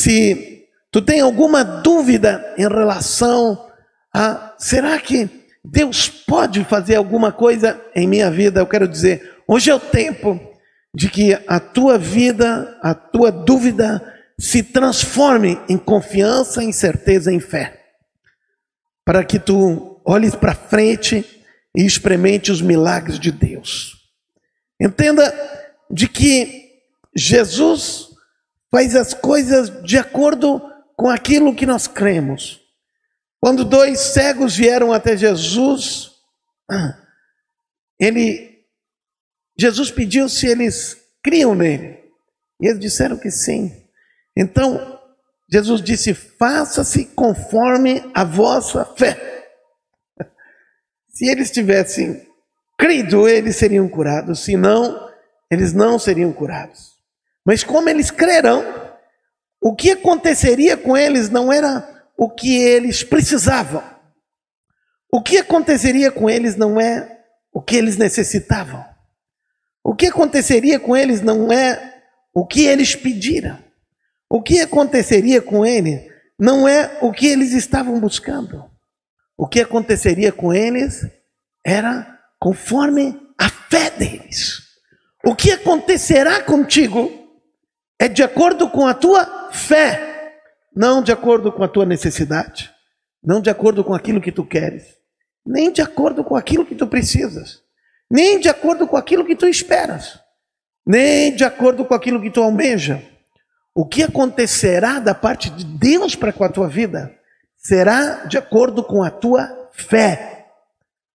[0.00, 3.70] se tu tem alguma dúvida em relação
[4.14, 5.28] a será que
[5.64, 10.40] Deus pode fazer alguma coisa em minha vida, eu quero dizer, hoje é o tempo
[10.94, 14.02] de que a tua vida, a tua dúvida
[14.38, 17.78] se transforme em confiança, em certeza, em fé.
[19.04, 21.24] Para que tu olhes para frente
[21.76, 23.96] e experimente os milagres de Deus.
[24.80, 25.32] Entenda
[25.90, 26.70] de que
[27.14, 28.09] Jesus
[28.70, 30.60] faz as coisas de acordo
[30.96, 32.60] com aquilo que nós cremos.
[33.40, 36.12] Quando dois cegos vieram até Jesus,
[37.98, 38.50] ele
[39.58, 41.98] Jesus pediu se eles criam nele.
[42.60, 43.86] E eles disseram que sim.
[44.36, 44.98] Então,
[45.50, 49.18] Jesus disse: "Faça-se conforme a vossa fé".
[51.08, 52.26] Se eles tivessem
[52.78, 55.10] crido, eles seriam curados, se não,
[55.50, 56.89] eles não seriam curados.
[57.50, 58.64] Mas como eles crerão,
[59.60, 61.84] o que aconteceria com eles não era
[62.16, 63.82] o que eles precisavam.
[65.12, 67.18] O que aconteceria com eles não é
[67.52, 68.84] o que eles necessitavam.
[69.82, 72.00] O que aconteceria com eles não é
[72.32, 73.58] o que eles pediram.
[74.30, 78.64] O que aconteceria com eles não é o que eles estavam buscando.
[79.36, 81.04] O que aconteceria com eles
[81.66, 84.60] era conforme a fé deles.
[85.26, 87.19] O que acontecerá contigo
[88.00, 90.32] é de acordo com a tua fé,
[90.74, 92.70] não de acordo com a tua necessidade,
[93.22, 94.96] não de acordo com aquilo que tu queres,
[95.44, 97.62] nem de acordo com aquilo que tu precisas,
[98.10, 100.18] nem de acordo com aquilo que tu esperas,
[100.86, 103.02] nem de acordo com aquilo que tu almeja.
[103.74, 107.14] O que acontecerá da parte de Deus para com a tua vida
[107.54, 110.46] será de acordo com a tua fé.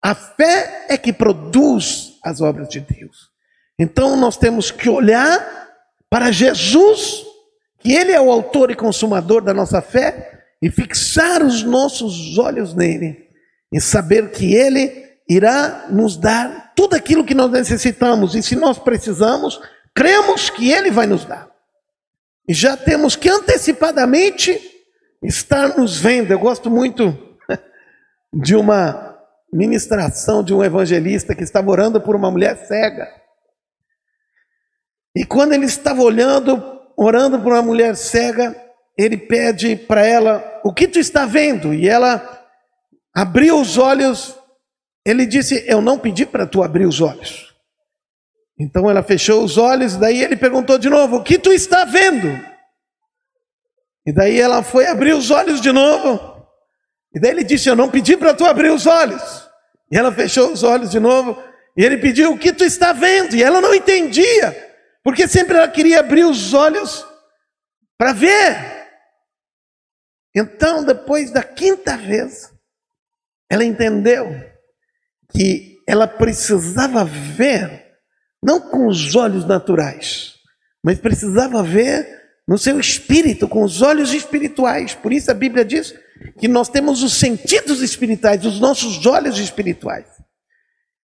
[0.02, 3.30] A fé é que produz as obras de Deus.
[3.78, 5.61] Então nós temos que olhar
[6.12, 7.24] para Jesus,
[7.78, 12.74] que Ele é o autor e consumador da nossa fé, e fixar os nossos olhos
[12.74, 13.30] nele,
[13.72, 18.78] e saber que Ele irá nos dar tudo aquilo que nós necessitamos, e se nós
[18.78, 19.58] precisamos,
[19.94, 21.48] cremos que Ele vai nos dar.
[22.46, 24.60] E já temos que antecipadamente
[25.22, 26.30] estar nos vendo.
[26.30, 27.16] Eu gosto muito
[28.30, 29.18] de uma
[29.50, 33.21] ministração de um evangelista que estava orando por uma mulher cega.
[35.14, 38.56] E quando ele estava olhando, orando por uma mulher cega,
[38.96, 41.74] ele pede para ela: O que tu está vendo?
[41.74, 42.42] E ela
[43.14, 44.36] abriu os olhos.
[45.04, 47.52] Ele disse: Eu não pedi para tu abrir os olhos.
[48.58, 52.28] Então ela fechou os olhos, daí ele perguntou de novo: O que tu está vendo?
[54.06, 56.32] E daí ela foi abrir os olhos de novo.
[57.14, 59.48] E daí ele disse: Eu não pedi para tu abrir os olhos.
[59.90, 61.42] E ela fechou os olhos de novo.
[61.76, 63.34] E ele pediu: O que tu está vendo?
[63.36, 64.71] E ela não entendia.
[65.02, 67.04] Porque sempre ela queria abrir os olhos
[67.98, 68.82] para ver.
[70.34, 72.52] Então, depois da quinta vez,
[73.50, 74.28] ela entendeu
[75.30, 77.96] que ela precisava ver,
[78.42, 80.34] não com os olhos naturais,
[80.82, 84.94] mas precisava ver no seu espírito, com os olhos espirituais.
[84.94, 85.94] Por isso a Bíblia diz
[86.38, 90.06] que nós temos os sentidos espirituais, os nossos olhos espirituais.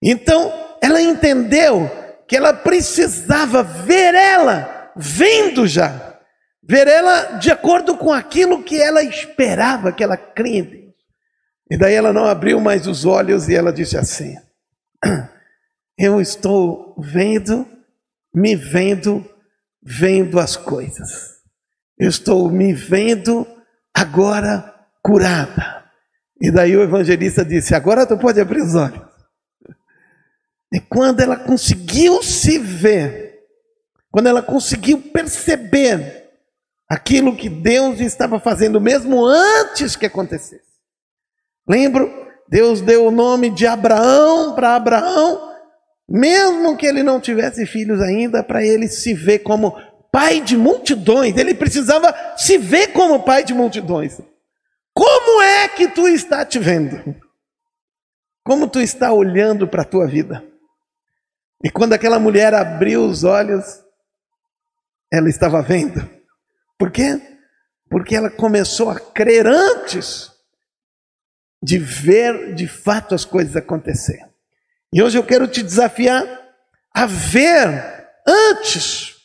[0.03, 1.91] Então, ela entendeu
[2.28, 6.19] que ela precisava ver ela vendo já,
[6.62, 10.94] ver ela de acordo com aquilo que ela esperava, que ela cria em Deus.
[11.71, 14.37] E daí ela não abriu mais os olhos e ela disse assim:
[15.99, 17.67] Eu estou vendo,
[18.34, 19.25] me vendo,
[19.83, 21.38] vendo as coisas.
[21.99, 23.47] Eu estou me vendo
[23.94, 25.84] agora curada.
[26.41, 29.07] E daí o evangelista disse: Agora tu pode abrir os olhos.
[30.73, 33.41] E quando ela conseguiu se ver,
[34.11, 36.29] quando ela conseguiu perceber
[36.89, 40.67] aquilo que Deus estava fazendo mesmo antes que acontecesse.
[41.69, 42.11] Lembro,
[42.49, 45.53] Deus deu o nome de Abraão para Abraão,
[46.09, 49.77] mesmo que ele não tivesse filhos ainda, para ele se ver como
[50.11, 51.37] pai de multidões.
[51.37, 54.19] Ele precisava se ver como pai de multidões.
[54.94, 57.14] Como é que tu está te vendo?
[58.43, 60.43] Como tu está olhando para a tua vida?
[61.62, 63.82] E quando aquela mulher abriu os olhos,
[65.12, 66.08] ela estava vendo.
[66.78, 67.20] Por quê?
[67.90, 70.31] Porque ela começou a crer antes
[71.60, 74.20] de ver de fato as coisas acontecer.
[74.93, 76.25] E hoje eu quero te desafiar
[76.94, 79.16] a ver antes,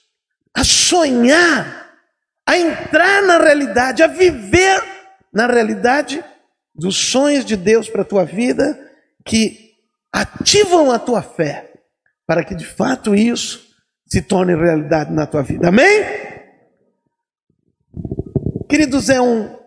[0.55, 1.91] a sonhar,
[2.47, 4.83] a entrar na realidade, a viver
[5.31, 6.23] na realidade
[6.73, 8.91] dos sonhos de Deus para a tua vida
[9.23, 9.75] que
[10.11, 11.72] ativam a tua fé
[12.25, 13.73] para que de fato isso
[14.07, 15.69] se torne realidade na tua vida.
[15.69, 16.03] Amém?
[18.69, 19.57] Queridos, é um.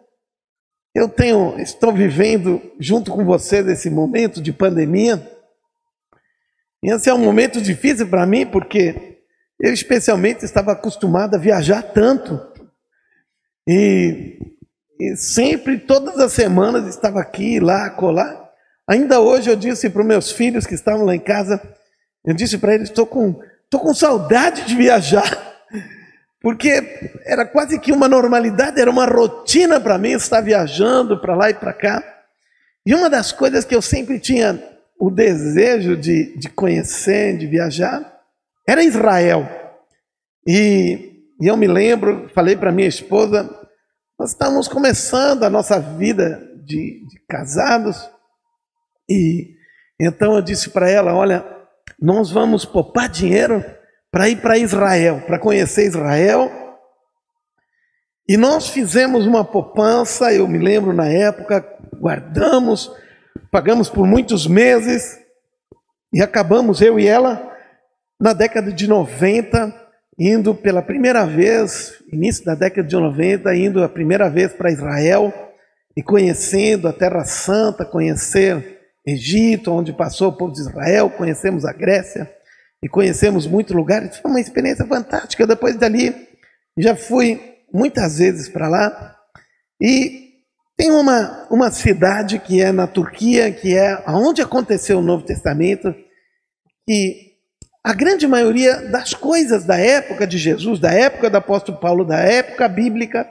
[0.95, 5.31] Eu tenho, estou vivendo junto com vocês esse momento de pandemia.
[6.83, 9.19] E esse é um momento difícil para mim, porque
[9.61, 12.41] eu, especialmente, estava acostumado a viajar tanto.
[13.69, 14.39] E,
[14.99, 18.51] e sempre, todas as semanas, estava aqui, lá, colar.
[18.89, 21.61] Ainda hoje eu disse para os meus filhos que estavam lá em casa,
[22.27, 23.41] eu disse para eles, estou com,
[23.71, 25.57] tô com saudade de viajar.
[26.43, 26.71] Porque
[27.25, 31.55] era quase que uma normalidade, era uma rotina para mim estar viajando para lá e
[31.55, 32.03] para cá.
[32.85, 34.63] E uma das coisas que eu sempre tinha
[34.99, 38.21] o desejo de, de conhecer, de viajar,
[38.67, 39.49] era Israel.
[40.47, 43.49] E, e eu me lembro, falei para minha esposa,
[44.19, 48.09] nós estávamos começando a nossa vida de, de casados,
[49.09, 49.55] e
[50.01, 51.45] então eu disse para ela: Olha,
[52.01, 53.65] nós vamos poupar dinheiro
[54.11, 56.51] para ir para Israel, para conhecer Israel.
[58.29, 61.65] E nós fizemos uma poupança, eu me lembro na época,
[62.01, 62.91] guardamos,
[63.51, 65.19] pagamos por muitos meses
[66.13, 67.55] e acabamos, eu e ela,
[68.21, 69.87] na década de 90,
[70.19, 75.33] indo pela primeira vez, início da década de 90, indo a primeira vez para Israel
[75.97, 78.76] e conhecendo a Terra Santa, conhecer
[79.07, 82.29] Egito, onde passou o povo de Israel, conhecemos a Grécia
[82.83, 84.17] e conhecemos muitos lugares.
[84.17, 85.47] Foi uma experiência fantástica.
[85.47, 86.15] Depois dali,
[86.77, 87.41] já fui
[87.73, 89.17] muitas vezes para lá.
[89.81, 90.27] E
[90.77, 95.95] tem uma, uma cidade que é na Turquia, que é onde aconteceu o Novo Testamento,
[96.87, 97.27] que
[97.83, 102.19] a grande maioria das coisas da época de Jesus, da época do apóstolo Paulo, da
[102.19, 103.27] época bíblica,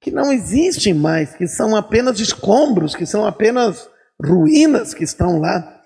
[0.00, 3.88] que não existem mais, que são apenas escombros, que são apenas
[4.22, 5.82] ruínas que estão lá.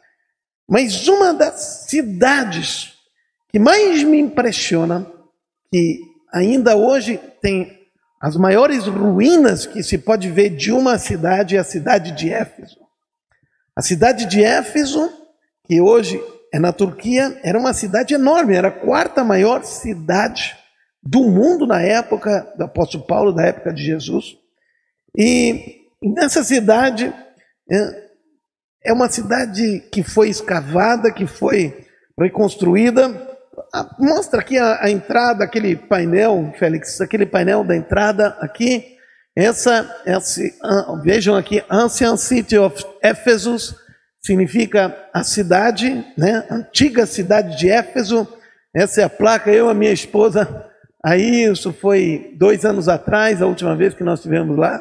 [0.68, 2.92] Mas uma das cidades
[3.50, 5.06] que mais me impressiona,
[5.70, 6.00] que
[6.32, 7.78] ainda hoje tem
[8.20, 12.78] as maiores ruínas que se pode ver de uma cidade, é a cidade de Éfeso.
[13.76, 15.10] A cidade de Éfeso,
[15.66, 16.22] que hoje
[16.54, 20.56] é na Turquia, era uma cidade enorme, era a quarta maior cidade
[21.02, 24.36] do mundo na época do apóstolo Paulo, da época de Jesus.
[25.18, 27.12] E nessa cidade,
[28.84, 31.86] é, uma cidade que foi escavada, que foi
[32.18, 33.10] reconstruída.
[33.72, 38.96] Ah, mostra aqui a, a entrada, aquele painel, Félix, aquele painel da entrada aqui.
[39.34, 39.88] Essa,
[40.62, 43.74] uh, vejam aqui, Ancient City of Ephesus,
[44.20, 46.46] significa a cidade, né?
[46.50, 48.28] Antiga cidade de Éfeso.
[48.74, 49.50] Essa é a placa.
[49.50, 50.66] Eu, a minha esposa,
[51.04, 54.80] aí isso foi dois anos atrás, a última vez que nós estivemos lá.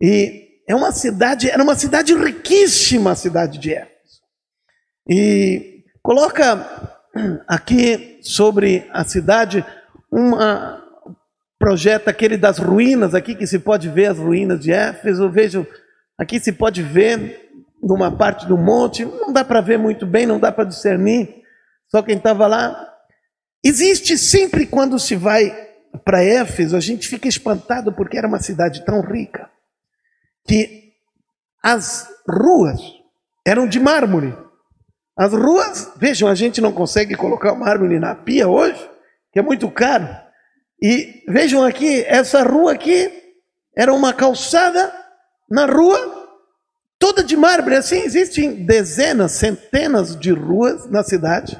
[0.00, 4.20] E é uma cidade, era uma cidade riquíssima, a cidade de Éfeso.
[5.08, 6.96] E coloca
[7.48, 9.66] aqui sobre a cidade
[10.12, 10.80] uma
[11.58, 15.28] projeto aquele das ruínas aqui que se pode ver as ruínas de Éfeso.
[15.28, 15.66] Vejo
[16.16, 17.50] aqui se pode ver
[17.82, 21.42] numa parte do monte, não dá para ver muito bem, não dá para discernir.
[21.88, 22.94] Só quem estava lá.
[23.64, 25.52] Existe sempre quando se vai
[26.04, 29.50] para Éfeso, a gente fica espantado porque era uma cidade tão rica
[30.46, 30.92] que
[31.62, 32.80] as ruas
[33.46, 34.36] eram de mármore.
[35.16, 38.80] As ruas, vejam, a gente não consegue colocar o mármore na pia hoje,
[39.32, 40.08] que é muito caro.
[40.82, 43.12] E vejam aqui, essa rua aqui
[43.76, 44.92] era uma calçada
[45.50, 46.20] na rua
[46.98, 47.76] toda de mármore.
[47.76, 51.58] Assim, existem dezenas, centenas de ruas na cidade,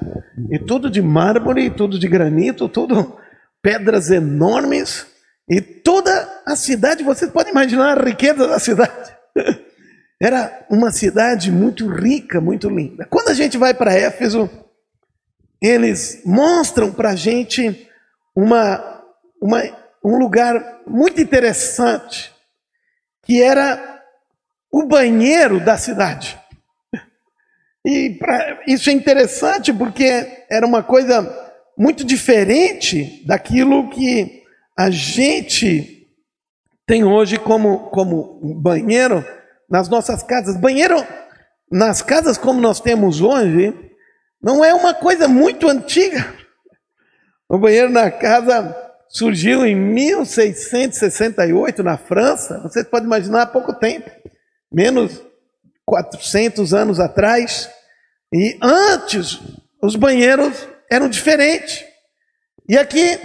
[0.51, 3.19] e tudo de mármore, tudo de granito, tudo
[3.63, 5.07] pedras enormes.
[5.49, 9.17] E toda a cidade, vocês podem imaginar a riqueza da cidade.
[10.21, 13.07] Era uma cidade muito rica, muito linda.
[13.07, 14.51] Quando a gente vai para Éfeso,
[15.63, 17.89] eles mostram para a gente
[18.37, 19.03] uma,
[19.41, 19.63] uma,
[20.05, 22.31] um lugar muito interessante,
[23.23, 24.03] que era
[24.71, 26.39] o banheiro da cidade.
[27.83, 34.43] E pra, isso é interessante porque era uma coisa muito diferente daquilo que
[34.77, 36.00] a gente
[36.91, 39.25] tem hoje como, como banheiro
[39.71, 40.57] nas nossas casas.
[40.57, 41.07] Banheiro
[41.71, 43.73] nas casas como nós temos hoje
[44.43, 46.35] não é uma coisa muito antiga.
[47.49, 48.77] O banheiro na casa
[49.09, 52.59] surgiu em 1668 na França.
[52.59, 54.11] Vocês podem imaginar há pouco tempo,
[54.73, 55.23] menos
[55.87, 57.71] 400 anos atrás.
[58.35, 59.39] E antes
[59.81, 61.85] os banheiros eram diferentes.
[62.69, 63.17] E aqui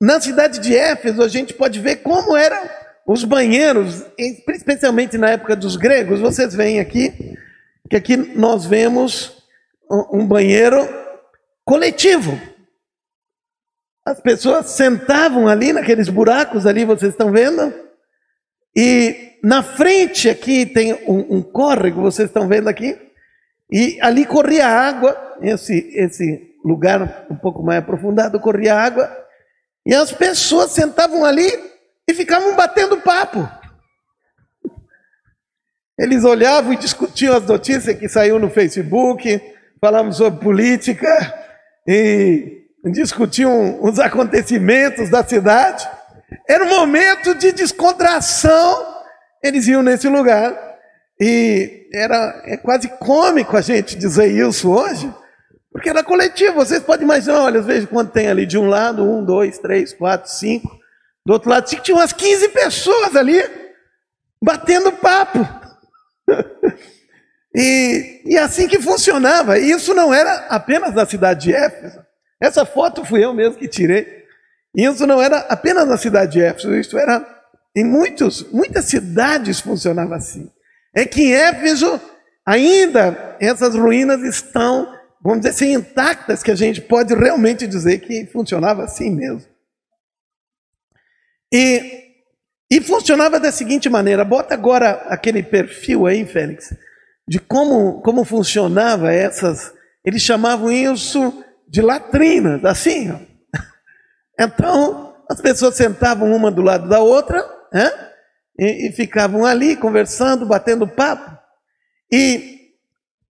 [0.00, 2.68] na cidade de Éfeso, a gente pode ver como eram
[3.06, 6.20] os banheiros, especialmente na época dos gregos.
[6.20, 7.36] Vocês veem aqui,
[7.88, 9.42] que aqui nós vemos
[10.12, 10.86] um banheiro
[11.64, 12.38] coletivo.
[14.04, 17.72] as pessoas sentavam ali naqueles buracos ali, vocês estão vendo?
[18.76, 22.96] E na frente aqui tem um, um córrego, vocês estão vendo aqui?
[23.70, 29.10] E ali corria água, esse, esse lugar um pouco mais aprofundado corria água,
[29.86, 31.48] e as pessoas sentavam ali
[32.08, 33.48] e ficavam batendo papo.
[35.96, 39.40] Eles olhavam e discutiam as notícias que saíram no Facebook,
[39.80, 41.08] falavam sobre política
[41.86, 45.88] e discutiam os acontecimentos da cidade.
[46.48, 48.94] Era um momento de descontração.
[49.42, 50.52] Eles iam nesse lugar
[51.20, 55.12] e era é quase cômico a gente dizer isso hoje,
[55.86, 56.54] porque era coletivo.
[56.54, 60.30] Vocês podem imaginar, olha, veja quanto tem ali de um lado, um, dois, três, quatro,
[60.30, 60.78] cinco.
[61.24, 63.40] Do outro lado, tinha umas 15 pessoas ali
[64.42, 65.46] batendo papo.
[67.54, 69.58] e, e assim que funcionava.
[69.58, 72.04] E isso não era apenas na cidade de Éfeso.
[72.40, 74.24] Essa foto fui eu mesmo que tirei.
[74.74, 77.24] Isso não era apenas na cidade de Éfeso, isso era
[77.74, 80.50] em muitos, muitas cidades funcionava assim.
[80.94, 81.98] É que em Éfeso
[82.44, 84.95] ainda essas ruínas estão,
[85.26, 89.44] vamos dizer assim, intactas, que a gente pode realmente dizer que funcionava assim mesmo.
[91.52, 92.04] E,
[92.70, 96.74] e funcionava da seguinte maneira: bota agora aquele perfil aí, Félix,
[97.26, 99.72] de como, como funcionava essas.
[100.04, 103.10] Eles chamavam isso de latrinas, assim.
[103.10, 103.18] Ó.
[104.38, 107.42] Então, as pessoas sentavam uma do lado da outra,
[107.72, 107.90] né?
[108.58, 111.36] e, e ficavam ali conversando, batendo papo.
[112.12, 112.72] E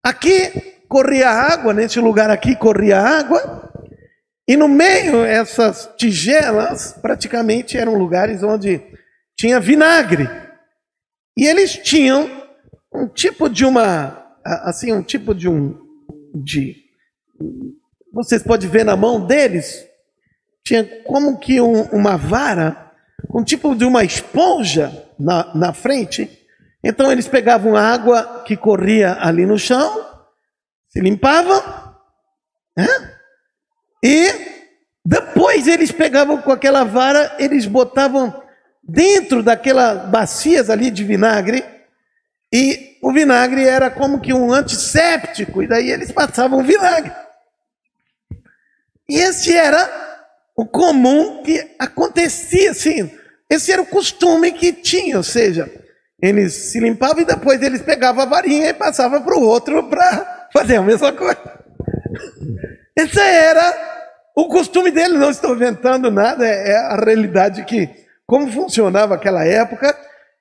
[0.02, 3.70] aqui corria água, nesse lugar aqui corria água,
[4.48, 8.80] e no meio essas tigelas praticamente eram lugares onde
[9.36, 10.28] tinha vinagre.
[11.36, 12.30] E eles tinham
[12.92, 15.76] um tipo de uma, assim, um tipo de um,
[16.34, 16.76] de,
[18.12, 19.84] vocês podem ver na mão deles,
[20.64, 22.92] tinha como que um, uma vara,
[23.34, 26.30] um tipo de uma esponja, na, na frente.
[26.84, 30.04] Então eles pegavam água que corria ali no chão,
[30.96, 31.62] se limpavam,
[32.74, 32.88] né?
[34.02, 34.32] e
[35.04, 38.42] depois eles pegavam com aquela vara, eles botavam
[38.82, 41.62] dentro daquelas bacias ali de vinagre,
[42.50, 47.12] e o vinagre era como que um antisséptico, e daí eles passavam vinagre.
[49.06, 49.86] E esse era
[50.56, 53.10] o comum que acontecia assim.
[53.50, 55.70] Esse era o costume que tinha, ou seja,
[56.22, 60.35] eles se limpavam e depois eles pegavam a varinha e passavam para o outro para
[60.56, 61.38] fazer a mesma coisa.
[62.96, 63.74] Esse era
[64.34, 67.88] o costume dele, não estou inventando nada, é, é a realidade que,
[68.26, 69.96] como funcionava aquela época,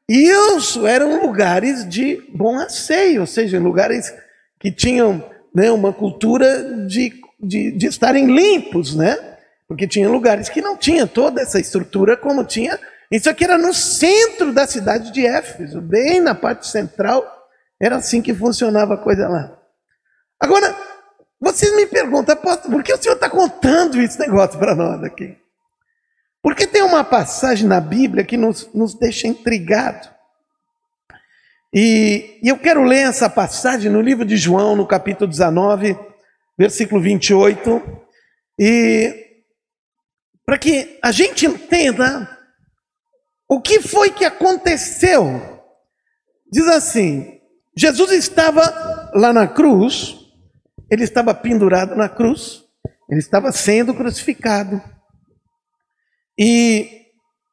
[0.10, 4.13] e isso eram lugares de bom asseio, ou seja, lugares
[4.60, 9.17] que tinham né, uma cultura de, de, de estarem limpos, né?
[9.67, 12.79] Porque tinha lugares que não tinha toda essa estrutura como tinha
[13.12, 17.24] isso aqui era no centro da cidade de Éfeso, bem na parte central.
[17.79, 19.57] Era assim que funcionava a coisa lá.
[20.39, 20.75] Agora,
[21.39, 25.38] vocês me perguntam, por que o senhor está contando esse negócio para nós aqui?
[26.42, 30.10] Porque tem uma passagem na Bíblia que nos, nos deixa intrigados.
[31.74, 35.98] E, e eu quero ler essa passagem no livro de João, no capítulo 19,
[36.58, 37.82] versículo 28.
[38.60, 39.42] E
[40.46, 42.30] para que a gente entenda
[43.50, 45.63] o que foi que aconteceu?
[46.51, 47.42] Diz assim:
[47.75, 50.25] Jesus estava lá na cruz,
[50.89, 52.63] ele estava pendurado na cruz,
[53.10, 54.82] ele estava sendo crucificado.
[56.38, 57.06] E,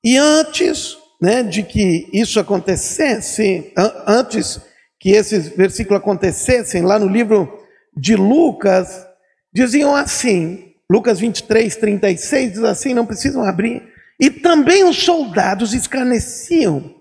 [0.04, 3.72] e antes né, de que isso acontecesse,
[4.06, 4.60] antes
[4.98, 7.60] que esses versículos acontecessem, lá no livro
[7.96, 9.06] de Lucas,
[9.52, 13.82] diziam assim, Lucas 23, 36, diz assim, não precisam abrir,
[14.20, 16.94] e também os soldados escarneciam,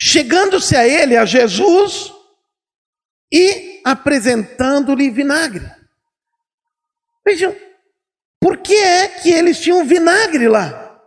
[0.00, 2.12] chegando-se a ele, a Jesus,
[3.32, 5.70] e apresentando-lhe vinagre.
[7.24, 7.54] Vejam,
[8.40, 11.00] por que é que eles tinham vinagre lá?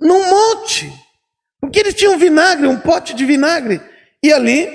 [0.00, 0.92] Num monte.
[1.60, 3.80] Porque eles tinham vinagre, um pote de vinagre.
[4.22, 4.68] E ali,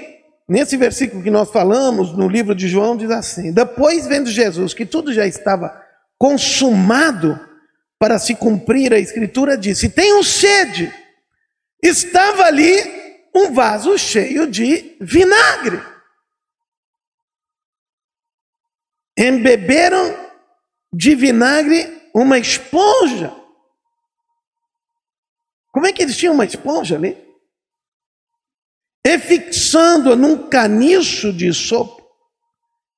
[0.47, 4.85] nesse versículo que nós falamos, no livro de João, diz assim: Depois, vendo Jesus que
[4.85, 5.81] tudo já estava
[6.17, 7.39] consumado,
[7.99, 10.93] para se cumprir a escritura disse: tenham sede.
[11.81, 12.75] Estava ali
[13.35, 15.81] um vaso cheio de vinagre.
[19.17, 20.15] Embeberam
[20.93, 23.35] de vinagre uma esponja.
[25.71, 27.17] Como é que eles tinham uma esponja ali?
[29.05, 32.05] E fixando-a num caniço de sopo,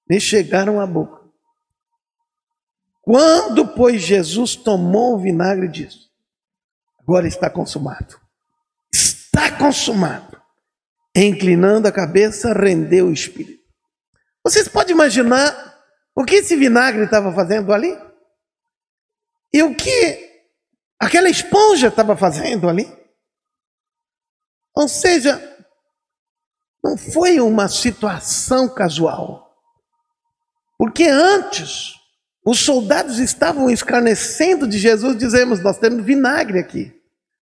[0.09, 1.19] lhe chegaram à boca.
[3.01, 6.09] Quando, pois, Jesus tomou o vinagre, disse:
[6.99, 8.19] Agora está consumado.
[8.93, 10.39] Está consumado.
[11.15, 13.63] Inclinando a cabeça, rendeu o espírito.
[14.43, 15.68] Vocês podem imaginar
[16.15, 17.97] o que esse vinagre estava fazendo ali?
[19.53, 20.43] E o que
[20.99, 22.91] aquela esponja estava fazendo ali?
[24.75, 25.41] Ou seja,
[26.83, 29.49] não foi uma situação casual.
[30.77, 31.95] Porque antes,
[32.45, 36.93] os soldados estavam escarnecendo de Jesus, dizemos: Nós temos vinagre aqui.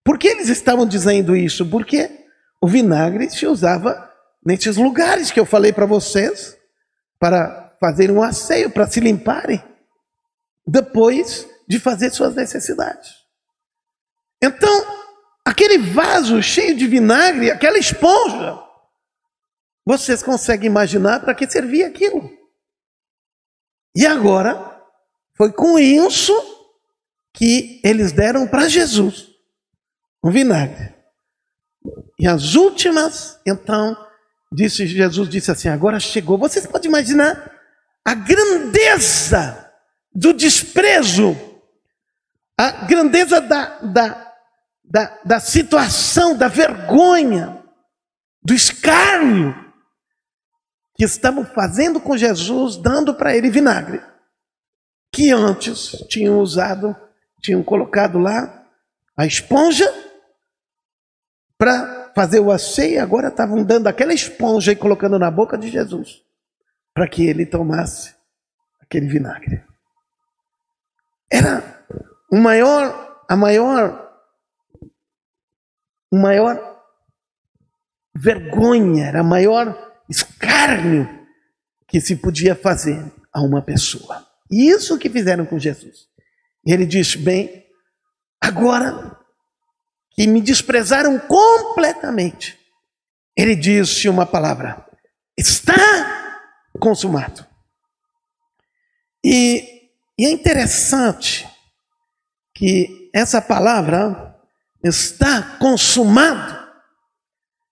[0.04, 1.66] Por que eles estavam dizendo isso?
[1.70, 2.10] Porque
[2.62, 4.12] o vinagre se usava
[4.44, 6.58] nesses lugares que eu falei para vocês,
[7.20, 9.64] para fazer um asseio, para se limparem,
[10.66, 13.12] depois de fazer suas necessidades.
[14.42, 14.86] Então,
[15.46, 18.60] aquele vaso cheio de vinagre, aquela esponja,
[19.86, 22.30] vocês conseguem imaginar para que servia aquilo?
[23.96, 24.82] E agora,
[25.36, 26.34] foi com isso
[27.34, 29.30] que eles deram para Jesus
[30.24, 30.94] um vinagre.
[32.20, 33.96] E as últimas, então,
[34.52, 36.38] disse Jesus disse assim: agora chegou.
[36.38, 37.57] Vocês podem imaginar
[38.08, 39.70] a grandeza
[40.16, 41.36] do desprezo,
[42.58, 44.34] a grandeza da, da,
[44.82, 47.62] da, da situação, da vergonha,
[48.42, 49.54] do escárnio
[50.96, 54.02] que estavam fazendo com Jesus, dando para ele vinagre,
[55.12, 56.96] que antes tinham usado,
[57.42, 58.66] tinham colocado lá
[59.18, 59.86] a esponja
[61.58, 66.26] para fazer o asseio, agora estavam dando aquela esponja e colocando na boca de Jesus,
[66.98, 68.16] para que ele tomasse
[68.82, 69.64] aquele vinagre.
[71.32, 71.86] Era
[72.32, 74.20] o maior, a maior,
[76.12, 76.82] o maior
[78.16, 79.78] vergonha, era a maior
[80.10, 81.08] escárnio
[81.88, 84.26] que se podia fazer a uma pessoa.
[84.50, 86.08] E isso que fizeram com Jesus.
[86.66, 87.64] E ele disse: Bem,
[88.42, 89.16] agora
[90.14, 92.58] que me desprezaram completamente,
[93.38, 94.84] ele disse uma palavra:
[95.38, 96.17] Está
[96.80, 97.46] consumado.
[99.24, 101.48] E, e é interessante
[102.54, 104.36] que essa palavra
[104.84, 106.68] está consumado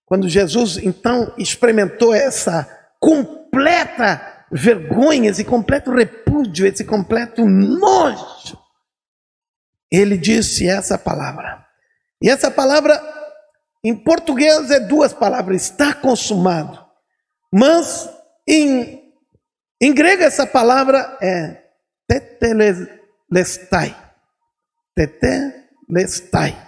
[0.05, 8.57] quando Jesus então experimentou essa completa vergonha, esse completo repúdio, esse completo nojo,
[9.91, 11.65] ele disse essa palavra.
[12.21, 13.01] E essa palavra,
[13.83, 16.83] em português, é duas palavras: está consumado.
[17.51, 18.09] Mas
[18.47, 19.13] em,
[19.81, 21.63] em grego, essa palavra é
[22.07, 23.95] tetelestai.
[24.95, 26.65] Tetelestai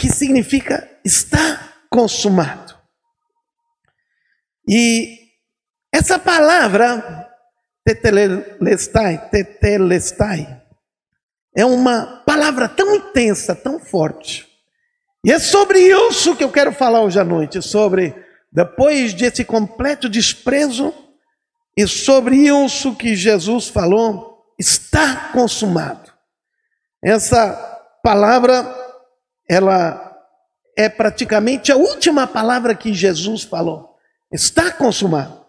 [0.00, 2.74] que significa está consumado.
[4.66, 5.18] E
[5.92, 7.28] essa palavra,
[7.84, 10.62] tetelestai, tetelestai,
[11.54, 14.48] é uma palavra tão intensa, tão forte.
[15.22, 18.14] E é sobre isso que eu quero falar hoje à noite, sobre
[18.52, 20.92] depois desse completo desprezo
[21.76, 26.12] e sobre isso que Jesus falou, está consumado.
[27.02, 27.54] Essa
[28.02, 28.76] palavra
[29.48, 30.10] ela
[30.76, 33.96] é praticamente a última palavra que Jesus falou.
[34.32, 35.44] Está consumado.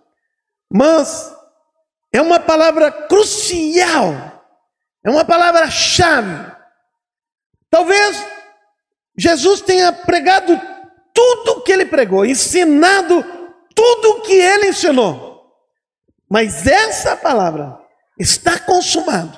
[0.71, 1.35] Mas
[2.13, 4.13] é uma palavra crucial.
[5.03, 6.51] É uma palavra-chave.
[7.69, 8.25] Talvez
[9.17, 10.59] Jesus tenha pregado
[11.13, 13.23] tudo que ele pregou, ensinado
[13.75, 15.51] tudo o que ele ensinou.
[16.29, 17.77] Mas essa palavra
[18.17, 19.37] está consumado.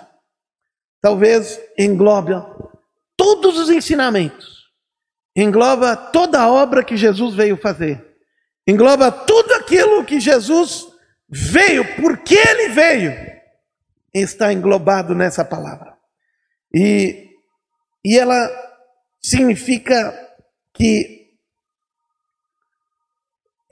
[1.02, 2.34] Talvez englobe
[3.18, 4.54] todos os ensinamentos
[5.36, 8.04] engloba toda a obra que Jesus veio fazer,
[8.68, 10.88] engloba tudo aquilo que Jesus
[11.28, 13.14] veio, porque ele veio,
[14.14, 15.98] está englobado nessa palavra.
[16.74, 17.32] E,
[18.06, 18.50] e ela
[19.22, 20.14] significa
[20.74, 21.23] que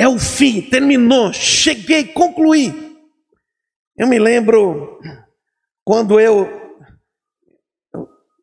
[0.02, 2.74] é o fim, terminou, cheguei, concluí.
[3.96, 5.00] Eu me lembro
[5.86, 6.50] quando eu,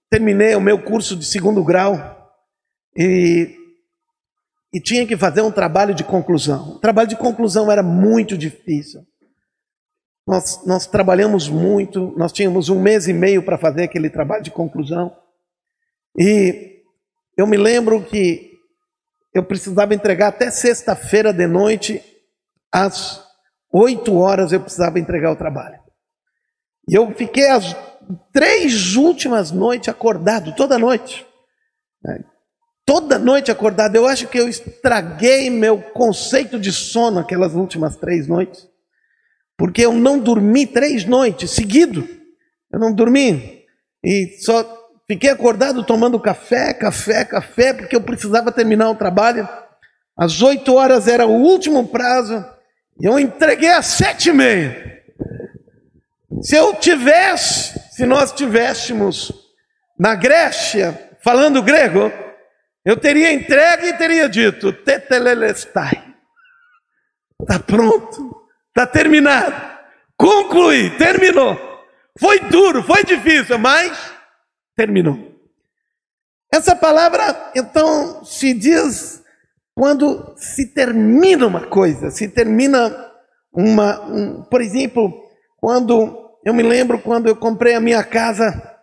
[0.08, 1.96] terminei o meu curso de segundo grau,
[2.96, 3.56] e,
[4.72, 6.76] e tinha que fazer um trabalho de conclusão.
[6.76, 9.04] O trabalho de conclusão era muito difícil.
[10.24, 14.52] Nós, nós trabalhamos muito, nós tínhamos um mês e meio para fazer aquele trabalho de
[14.52, 15.12] conclusão.
[16.16, 16.84] E
[17.36, 18.47] eu me lembro que
[19.34, 22.02] eu precisava entregar até sexta-feira de noite,
[22.72, 23.24] às
[23.72, 25.78] oito horas eu precisava entregar o trabalho.
[26.88, 27.76] E eu fiquei as
[28.32, 31.26] três últimas noites acordado, toda noite
[32.88, 33.96] toda noite acordado.
[33.96, 38.66] Eu acho que eu estraguei meu conceito de sono aquelas últimas três noites,
[39.58, 42.08] porque eu não dormi três noites seguido.
[42.72, 43.62] Eu não dormi.
[44.02, 44.62] E só
[45.10, 49.48] fiquei acordado tomando café, café, café, porque eu precisava terminar o trabalho.
[50.16, 52.44] Às oito horas era o último prazo.
[53.00, 55.02] E eu entreguei às sete e meia.
[56.42, 59.32] Se eu tivesse, se nós tivéssemos
[59.98, 62.12] na Grécia, falando grego,
[62.84, 66.04] eu teria entregue e teria dito: Tetelelestai.
[67.40, 69.54] Está pronto, está terminado,
[70.16, 71.56] concluí, terminou.
[72.18, 74.17] Foi duro, foi difícil, mas
[74.78, 75.18] terminou.
[76.54, 79.20] Essa palavra, então, se diz
[79.74, 82.94] quando se termina uma coisa, se termina
[83.52, 85.12] uma, um, por exemplo,
[85.56, 88.78] quando eu me lembro quando eu comprei a minha casa,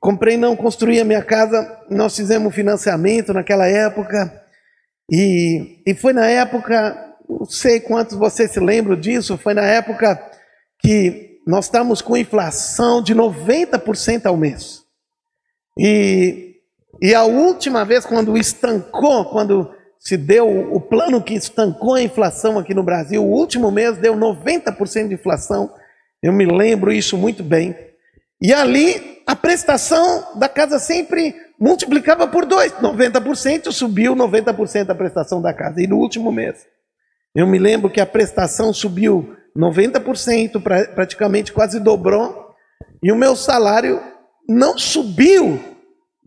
[0.00, 4.32] comprei não construí a minha casa, nós fizemos financiamento naquela época
[5.10, 10.20] e, e foi na época não sei quantos vocês se lembram disso, foi na época
[10.80, 14.89] que nós estávamos com inflação de 90% ao mês.
[15.82, 16.56] E,
[17.00, 22.58] e a última vez, quando estancou, quando se deu o plano que estancou a inflação
[22.58, 25.72] aqui no Brasil, o último mês deu 90% de inflação,
[26.22, 27.74] eu me lembro isso muito bem.
[28.42, 35.40] E ali a prestação da casa sempre multiplicava por dois, 90% subiu 90% a prestação
[35.40, 36.66] da casa, e no último mês.
[37.34, 40.62] Eu me lembro que a prestação subiu 90%,
[40.94, 42.50] praticamente quase dobrou,
[43.02, 43.98] e o meu salário
[44.46, 45.69] não subiu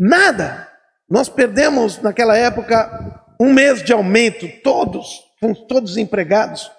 [0.04, 0.68] nada.
[1.10, 5.22] Nós perdemos naquela época um mês de aumento, todos,
[5.68, 6.70] todos empregados,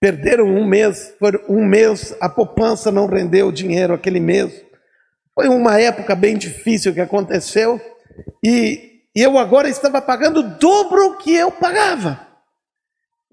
[0.00, 4.52] perderam um mês, foi um mês, a poupança não rendeu dinheiro aquele mês.
[5.34, 7.80] Foi uma época bem difícil que aconteceu,
[8.44, 12.20] e, e eu agora estava pagando o dobro que eu pagava.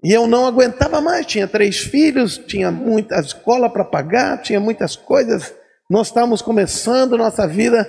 [0.04, 4.96] E eu não aguentava mais, tinha três filhos, tinha muita escola para pagar, tinha muitas
[4.96, 5.54] coisas.
[5.88, 7.86] Nós estávamos começando nossa vida,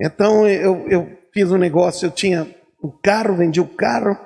[0.00, 2.46] então eu, eu fiz um negócio, eu tinha
[2.82, 4.16] o carro, vendi o carro,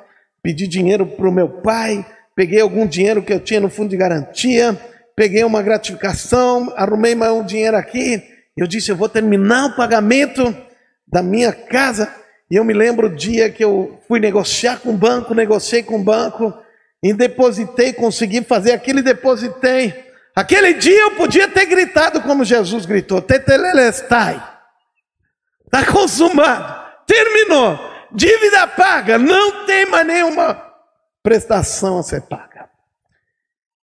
[0.42, 2.04] pedi dinheiro para o meu pai,
[2.34, 4.76] peguei algum dinheiro que eu tinha no fundo de garantia,
[5.14, 8.22] peguei uma gratificação, arrumei mais um dinheiro aqui,
[8.56, 10.54] eu disse, eu vou terminar o pagamento
[11.06, 12.12] da minha casa,
[12.50, 15.96] e eu me lembro o dia que eu fui negociar com o banco, negociei com
[15.96, 16.52] o banco,
[17.02, 19.94] e depositei, consegui fazer aquilo e depositei.
[20.34, 24.57] Aquele dia eu podia ter gritado como Jesus gritou: Tetelelestai.
[25.72, 27.04] Está consumado.
[27.06, 27.78] Terminou.
[28.12, 29.18] Dívida paga.
[29.18, 30.60] Não tem mais nenhuma
[31.22, 32.68] prestação a ser paga.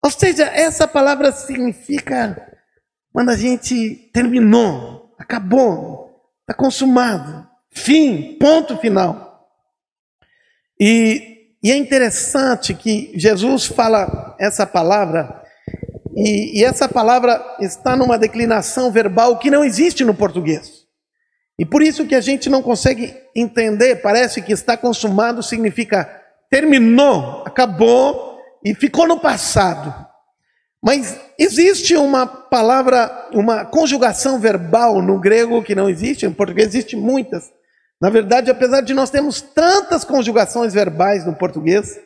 [0.04, 2.54] Ou seja, essa palavra significa
[3.12, 9.48] quando a gente terminou, acabou, está consumado, fim, ponto final.
[10.80, 15.42] E e é interessante que Jesus fala essa palavra,
[16.16, 20.85] e, e, essa palavra está numa declinação verbal que não existe no português.
[21.58, 26.10] E por isso que a gente não consegue entender, parece que está consumado significa
[26.50, 29.94] terminou, acabou e ficou no passado.
[30.84, 36.96] Mas existe uma palavra, uma conjugação verbal no grego que não existe, no português existe
[36.96, 37.52] muitas,
[38.02, 41.98] na verdade, apesar de nós termos tantas conjugações verbais no português,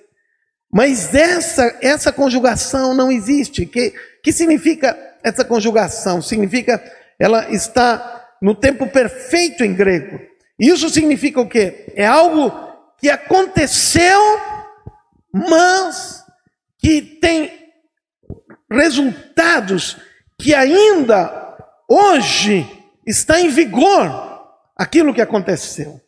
[0.71, 3.65] mas essa, essa conjugação não existe.
[3.65, 6.21] Que, que significa essa conjugação?
[6.21, 6.81] Significa
[7.19, 10.19] ela está no tempo perfeito em grego.
[10.60, 11.93] Isso significa o quê?
[11.95, 12.52] É algo
[12.97, 14.19] que aconteceu,
[15.34, 16.23] mas
[16.78, 17.52] que tem
[18.71, 19.97] resultados
[20.38, 22.65] que ainda hoje
[23.06, 24.30] está em vigor
[24.75, 25.99] aquilo que aconteceu.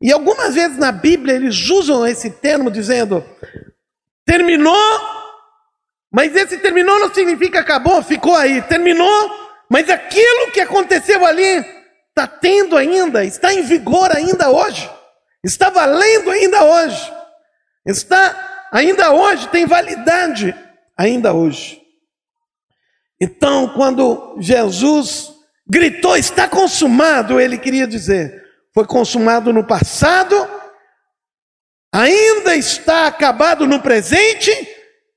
[0.00, 3.24] E algumas vezes na Bíblia eles usam esse termo dizendo:
[4.26, 5.00] terminou,
[6.12, 8.60] mas esse terminou não significa acabou, ficou aí.
[8.62, 9.30] Terminou,
[9.72, 11.64] mas aquilo que aconteceu ali
[12.10, 14.90] está tendo ainda, está em vigor ainda hoje,
[15.42, 17.12] está valendo ainda hoje,
[17.86, 20.54] está ainda hoje, tem validade
[20.94, 21.80] ainda hoje.
[23.18, 25.32] Então, quando Jesus
[25.66, 28.42] gritou: Está consumado, ele queria dizer.
[28.74, 30.36] Foi consumado no passado,
[31.90, 34.50] ainda está acabado no presente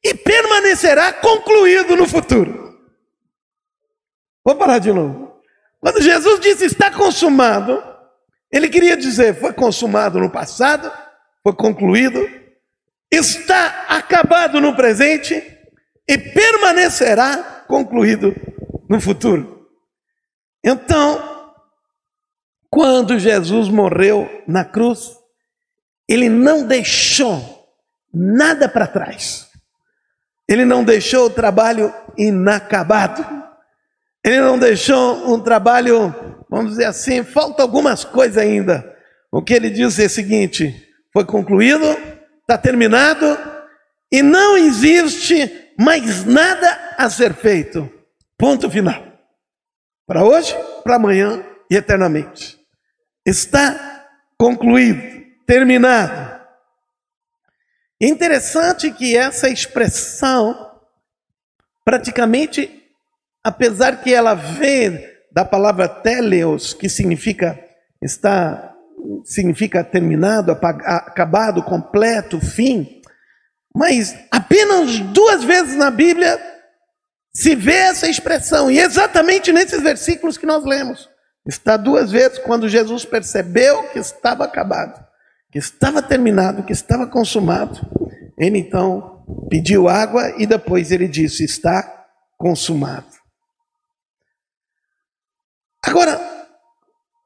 [0.01, 2.64] e permanecerá concluído no futuro.
[4.45, 5.41] Vou parar de novo.
[5.81, 7.83] Quando Jesus disse está consumado,
[8.51, 10.91] ele queria dizer foi consumado no passado,
[11.43, 12.19] foi concluído,
[13.11, 15.33] está acabado no presente
[16.07, 18.35] e permanecerá concluído
[18.87, 19.67] no futuro.
[20.63, 21.53] Então,
[22.69, 25.11] quando Jesus morreu na cruz,
[26.07, 27.69] ele não deixou
[28.13, 29.49] nada para trás.
[30.47, 33.44] Ele não deixou o trabalho inacabado.
[34.25, 36.11] Ele não deixou um trabalho,
[36.49, 38.97] vamos dizer assim, falta algumas coisas ainda.
[39.31, 40.83] O que ele diz é o seguinte:
[41.13, 41.85] foi concluído,
[42.41, 43.37] está terminado,
[44.11, 47.87] e não existe mais nada a ser feito.
[48.35, 48.99] Ponto final.
[50.07, 52.59] Para hoje, para amanhã e eternamente.
[53.23, 54.07] Está
[54.39, 55.03] concluído,
[55.45, 56.41] terminado.
[58.01, 60.81] Interessante que essa expressão,
[61.83, 62.84] praticamente,
[63.45, 64.99] apesar que ela vem
[65.31, 67.59] da palavra teleos, que significa
[68.01, 68.73] está
[69.23, 73.01] significa terminado, acabado, completo, fim,
[73.75, 76.39] mas apenas duas vezes na Bíblia
[77.31, 81.07] se vê essa expressão, e exatamente nesses versículos que nós lemos.
[81.45, 85.05] Está duas vezes quando Jesus percebeu que estava acabado,
[85.51, 87.79] que estava terminado, que estava consumado.
[88.39, 93.14] Ele então pediu água e depois ele disse: Está consumado.
[95.85, 96.19] Agora,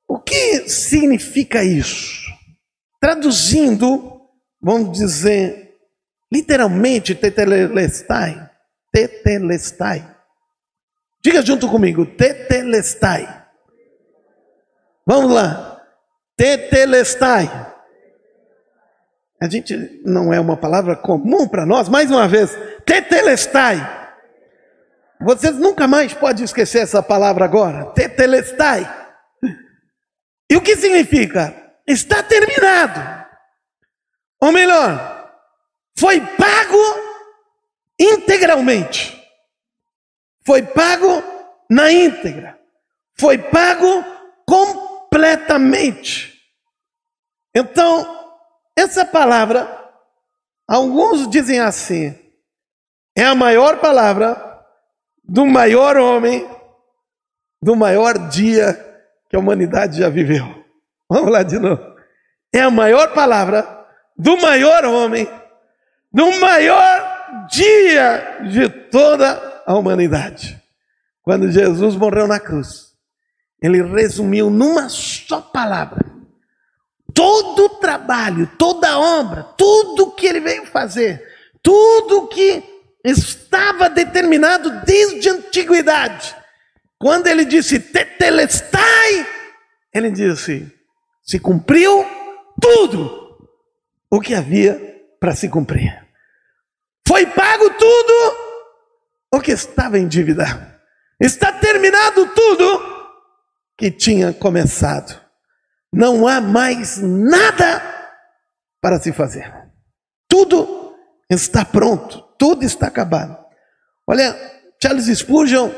[0.07, 2.29] o que significa isso?
[2.99, 4.21] Traduzindo,
[4.61, 5.69] vamos dizer,
[6.31, 8.49] Literalmente, tetelestai.
[8.91, 10.15] Tetelestai.
[11.23, 13.45] Diga junto comigo, tetelestai.
[15.05, 15.81] Vamos lá.
[16.37, 17.49] Tetelestai.
[19.41, 23.98] A gente não é uma palavra comum para nós, mais uma vez, tetelestai.
[25.21, 28.87] Vocês nunca mais podem esquecer essa palavra agora, tetelestai.
[30.49, 31.73] E o que significa?
[31.85, 33.27] Está terminado.
[34.41, 35.29] Ou melhor,
[35.97, 36.77] foi pago
[37.99, 39.21] integralmente.
[40.45, 41.21] Foi pago
[41.69, 42.57] na íntegra.
[43.19, 44.03] Foi pago
[44.47, 46.41] completamente.
[47.53, 48.39] Então,
[48.77, 49.67] essa palavra,
[50.65, 52.17] alguns dizem assim,
[53.17, 54.48] é a maior palavra
[55.29, 56.49] do maior homem,
[57.61, 58.73] do maior dia
[59.29, 60.65] que a humanidade já viveu.
[61.07, 61.81] Vamos lá de novo.
[62.53, 63.85] É a maior palavra
[64.17, 65.29] do maior homem
[66.11, 70.59] no maior dia de toda a humanidade.
[71.21, 72.95] Quando Jesus morreu na cruz,
[73.61, 76.03] ele resumiu numa só palavra
[77.13, 81.23] todo o trabalho, toda a obra, tudo que ele veio fazer,
[81.61, 86.35] tudo que estava determinado desde a antiguidade.
[86.97, 89.27] Quando ele disse tetelestai,
[89.93, 90.71] ele disse:
[91.23, 92.05] se cumpriu
[92.61, 93.37] tudo
[94.11, 94.79] o que havia
[95.19, 96.07] para se cumprir.
[97.07, 98.37] Foi pago tudo
[99.33, 100.79] o que estava em dívida.
[101.19, 102.99] Está terminado tudo
[103.77, 105.19] que tinha começado.
[105.91, 107.81] Não há mais nada
[108.81, 109.51] para se fazer.
[110.27, 110.95] Tudo
[111.29, 113.37] está pronto, tudo está acabado.
[114.07, 114.35] Olha,
[114.81, 115.69] Charles Spurgeon,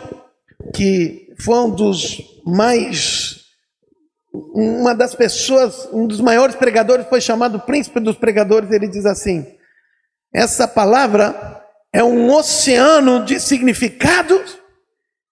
[0.74, 3.42] que foi um dos mais
[4.32, 8.72] uma das pessoas, um dos maiores pregadores, foi chamado príncipe dos pregadores.
[8.72, 9.46] Ele diz assim:
[10.34, 14.58] essa palavra é um oceano de significados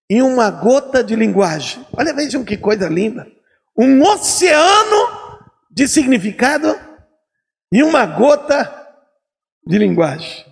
[0.09, 1.85] e uma gota de linguagem.
[1.95, 3.27] Olha, vejam que coisa linda.
[3.77, 5.39] Um oceano
[5.69, 6.77] de significado
[7.71, 8.75] e uma gota
[9.65, 10.48] de linguagem.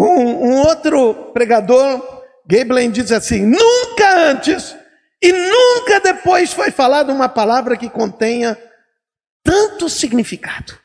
[0.00, 4.74] Um, um outro pregador, Gabriel, diz assim: nunca antes
[5.22, 8.56] e nunca depois foi falada uma palavra que contenha
[9.44, 10.80] tanto significado.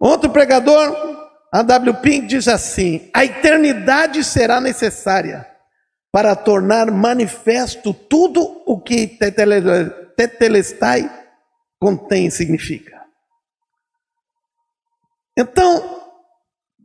[0.00, 0.96] Outro pregador,
[1.52, 2.00] A.W.
[2.00, 5.46] Pink, diz assim: a eternidade será necessária
[6.10, 9.18] para tornar manifesto tudo o que
[10.16, 11.28] Tetelestai
[11.78, 13.02] contém e significa.
[15.36, 16.01] Então,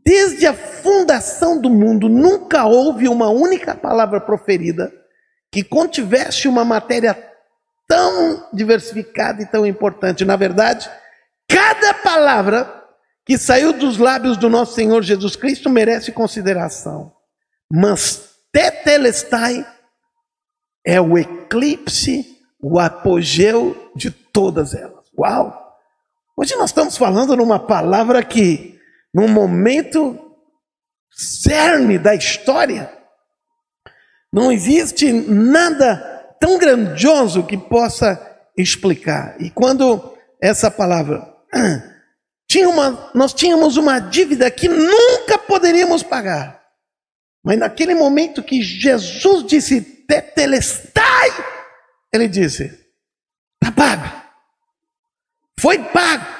[0.07, 4.89] Desde a fundação do mundo, nunca houve uma única palavra proferida
[5.51, 7.13] que contivesse uma matéria
[7.85, 10.23] tão diversificada e tão importante.
[10.23, 10.89] Na verdade,
[11.45, 12.85] cada palavra
[13.25, 17.11] que saiu dos lábios do nosso Senhor Jesus Cristo merece consideração.
[17.69, 19.67] Mas tetelestai
[20.85, 22.25] é o eclipse,
[22.61, 25.05] o apogeu de todas elas.
[25.19, 25.75] Uau!
[26.37, 28.76] Hoje nós estamos falando numa palavra que
[29.17, 30.15] num momento
[31.09, 32.95] cerne da história.
[34.31, 35.97] Não existe nada
[36.39, 38.23] tão grandioso que possa
[38.55, 39.35] explicar.
[39.41, 41.27] E quando essa palavra
[42.47, 46.61] tinha uma, nós tínhamos uma dívida que nunca poderíamos pagar.
[47.43, 51.31] Mas naquele momento que Jesus disse tetelestai,
[52.13, 52.65] ele disse:
[53.55, 54.21] está pago.
[55.59, 56.37] Foi pago.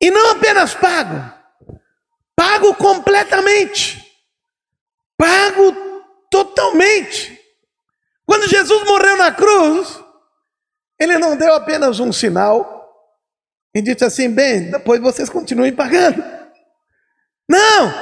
[0.00, 1.39] E não apenas pago,
[2.40, 4.02] pago completamente.
[5.14, 5.76] pago
[6.30, 7.38] totalmente.
[8.24, 10.02] Quando Jesus morreu na cruz,
[10.98, 12.88] ele não deu apenas um sinal
[13.74, 16.24] e disse assim: bem, depois vocês continuem pagando.
[17.46, 17.92] Não!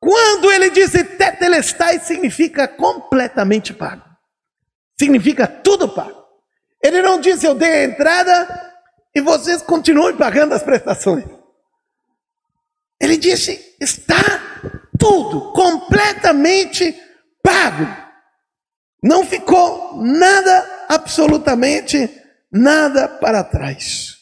[0.00, 4.02] Quando ele disse tetelestai, significa completamente pago.
[4.98, 6.26] Significa tudo pago.
[6.82, 8.72] Ele não disse eu dei a entrada
[9.14, 11.37] e vocês continuem pagando as prestações.
[13.00, 14.16] Ele disse está
[14.98, 16.94] tudo completamente
[17.42, 17.86] pago.
[19.02, 22.10] Não ficou nada, absolutamente
[22.50, 24.16] nada para trás.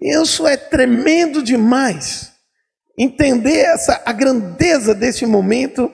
[0.00, 2.32] Isso é tremendo demais.
[2.98, 5.92] Entender essa, a grandeza desse momento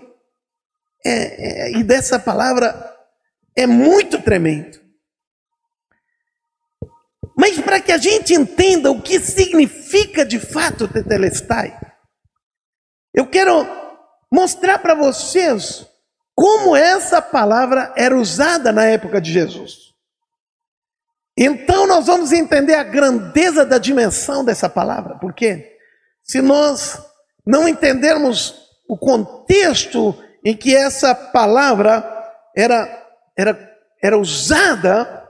[1.04, 2.94] é, é, e dessa palavra
[3.56, 4.80] é muito tremendo.
[7.36, 11.78] Mas para que a gente entenda o que significa de fato Tetelestai,
[13.16, 13.66] eu quero
[14.31, 15.87] mostrar para vocês
[16.35, 19.94] como essa palavra era usada na época de Jesus.
[21.35, 25.79] Então nós vamos entender a grandeza da dimensão dessa palavra, porque
[26.22, 27.00] se nós
[27.46, 28.55] não entendermos
[28.87, 32.05] o contexto em que essa palavra
[32.55, 35.26] era, era, era usada,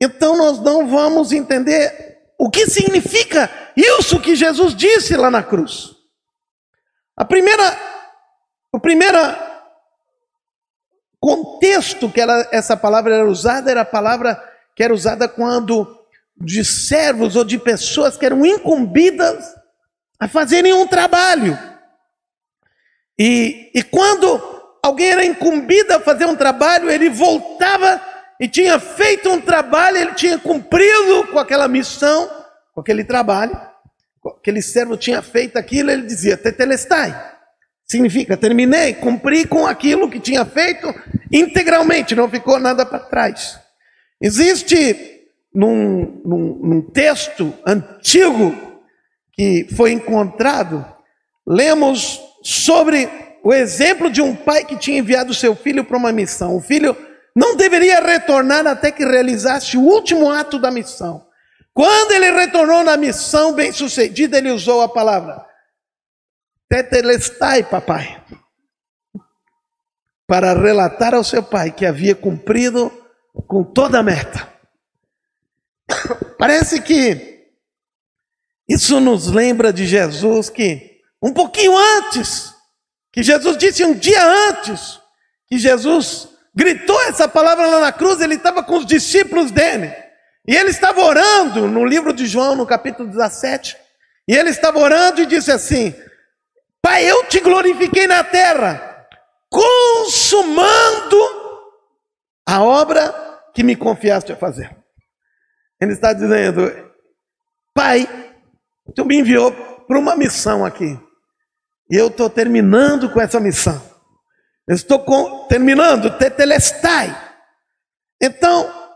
[0.00, 5.97] então nós não vamos entender o que significa isso que Jesus disse lá na cruz.
[7.18, 7.76] A primeira,
[8.72, 9.18] o primeiro
[11.18, 14.40] contexto que ela, essa palavra era usada era a palavra
[14.76, 15.98] que era usada quando
[16.36, 19.52] de servos ou de pessoas que eram incumbidas
[20.20, 21.58] a fazerem um trabalho.
[23.18, 24.40] E, e quando
[24.80, 28.00] alguém era incumbido a fazer um trabalho, ele voltava
[28.38, 32.30] e tinha feito um trabalho, ele tinha cumprido com aquela missão,
[32.72, 33.67] com aquele trabalho
[34.28, 37.14] aquele servo tinha feito aquilo, ele dizia, tetelestai.
[37.90, 40.92] Significa, terminei, cumpri com aquilo que tinha feito
[41.32, 43.58] integralmente, não ficou nada para trás.
[44.20, 45.18] Existe
[45.54, 48.54] num, num, num texto antigo
[49.32, 50.84] que foi encontrado,
[51.46, 53.08] lemos sobre
[53.42, 56.56] o exemplo de um pai que tinha enviado seu filho para uma missão.
[56.56, 56.96] O filho
[57.34, 61.27] não deveria retornar até que realizasse o último ato da missão.
[61.78, 65.46] Quando ele retornou na missão bem sucedida, ele usou a palavra
[66.68, 68.20] Tetelestai, papai,
[70.26, 72.90] para relatar ao seu pai que havia cumprido
[73.46, 74.52] com toda a meta.
[76.36, 77.46] Parece que
[78.68, 82.52] isso nos lembra de Jesus que um pouquinho antes,
[83.12, 85.00] que Jesus disse um dia antes,
[85.46, 90.07] que Jesus gritou essa palavra lá na cruz, ele estava com os discípulos dele.
[90.48, 93.76] E ele estava orando no livro de João, no capítulo 17.
[94.26, 95.94] E ele estava orando e disse assim:
[96.80, 99.06] Pai, eu te glorifiquei na terra,
[99.50, 101.18] consumando
[102.48, 103.12] a obra
[103.54, 104.74] que me confiaste a fazer.
[105.78, 106.72] Ele está dizendo:
[107.74, 108.08] Pai,
[108.96, 110.98] tu me enviou para uma missão aqui.
[111.90, 113.82] E eu estou terminando com essa missão.
[114.66, 117.14] Eu estou com, terminando, tetelestai.
[118.22, 118.87] Então,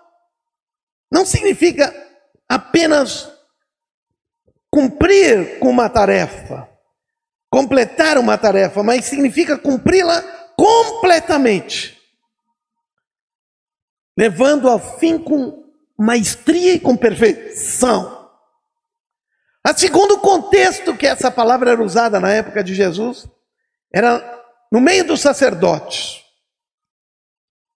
[1.12, 1.94] não significa
[2.48, 3.30] apenas
[4.70, 6.66] cumprir com uma tarefa,
[7.50, 10.22] completar uma tarefa, mas significa cumpri-la
[10.56, 12.00] completamente,
[14.16, 18.30] levando ao fim com maestria e com perfeição.
[19.62, 23.28] A segundo contexto que essa palavra era usada na época de Jesus
[23.92, 26.22] era no meio dos sacerdotes.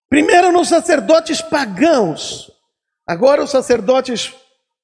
[0.09, 2.51] Primeiro nos sacerdotes pagãos,
[3.07, 4.35] Agora, os sacerdotes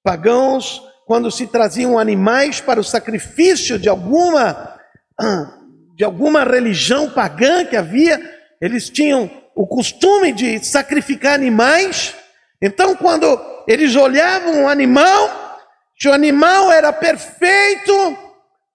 [0.04, 4.78] pagãos, quando se traziam animais para o sacrifício de alguma,
[5.96, 8.20] de alguma religião pagã que havia,
[8.60, 12.14] eles tinham o costume de sacrificar animais.
[12.60, 13.26] Então, quando
[13.66, 15.58] eles olhavam um animal,
[15.98, 18.16] se o animal era perfeito,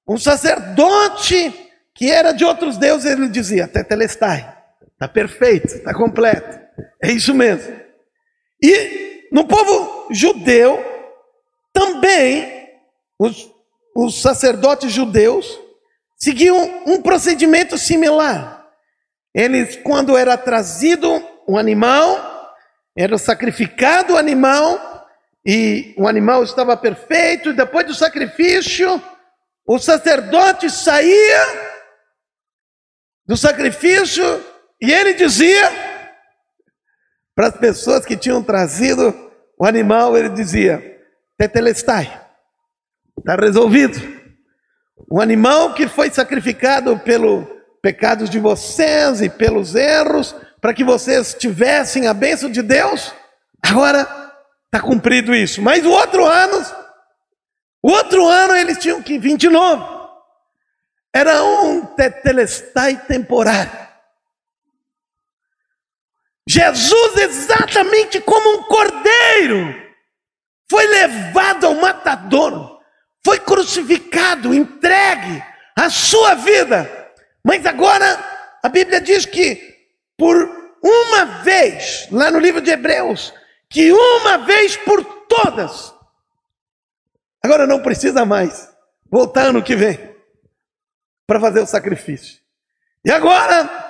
[0.08, 1.54] um sacerdote
[1.96, 4.56] que era de outros deuses, ele dizia: Tetelestai,
[4.94, 6.60] está perfeito, está completo.
[7.02, 7.76] É isso mesmo.
[8.62, 10.84] E no povo judeu,
[11.74, 12.70] também,
[13.20, 13.52] os,
[13.96, 15.60] os sacerdotes judeus
[16.18, 18.66] seguiam um procedimento similar.
[19.34, 22.56] Eles, quando era trazido um animal,
[22.98, 25.08] era sacrificado o animal,
[25.46, 29.02] e o animal estava perfeito, e depois do sacrifício,
[29.66, 31.68] o sacerdote saía
[33.26, 34.24] do sacrifício
[34.82, 35.70] e ele dizia:
[37.38, 39.14] para as pessoas que tinham trazido
[39.60, 41.00] o animal, ele dizia:
[41.38, 42.20] Tetelestai,
[43.16, 44.02] está resolvido.
[45.08, 47.46] O animal que foi sacrificado pelo,
[47.80, 53.14] pecados de vocês e pelos erros, para que vocês tivessem a bênção de Deus.
[53.64, 54.02] Agora
[54.66, 55.62] está cumprido isso.
[55.62, 56.66] Mas o outro ano,
[57.84, 59.88] o outro ano eles tinham que vir de novo.
[61.14, 63.87] Era um tetelestai temporário.
[66.48, 69.76] Jesus, exatamente como um cordeiro,
[70.70, 72.80] foi levado ao matador,
[73.26, 75.44] foi crucificado, entregue
[75.76, 77.12] a sua vida.
[77.44, 78.18] Mas agora
[78.64, 79.76] a Bíblia diz que
[80.18, 80.36] por
[80.82, 83.34] uma vez, lá no livro de Hebreus,
[83.70, 85.94] que uma vez por todas,
[87.44, 88.70] agora não precisa mais
[89.10, 90.16] voltar ano que vem
[91.28, 92.40] para fazer o sacrifício.
[93.04, 93.87] E agora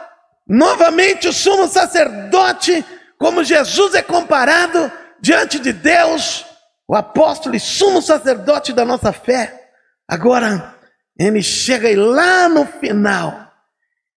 [0.48, 2.86] Novamente, o sumo sacerdote,
[3.18, 6.46] como Jesus é comparado diante de Deus,
[6.88, 9.72] o apóstolo e sumo sacerdote da nossa fé.
[10.08, 10.74] Agora,
[11.20, 13.52] ele chega e lá no final,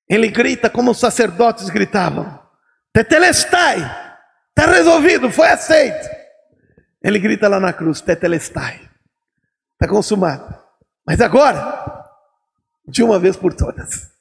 [0.08, 2.38] ele grita como os sacerdotes gritavam:
[2.92, 3.78] Tetelestai,
[4.50, 6.08] está resolvido, foi aceito.
[7.02, 8.88] Ele grita lá na cruz: Tetelestai,
[9.72, 10.54] está consumado.
[11.04, 12.04] Mas agora,
[12.86, 14.12] de uma vez por todas,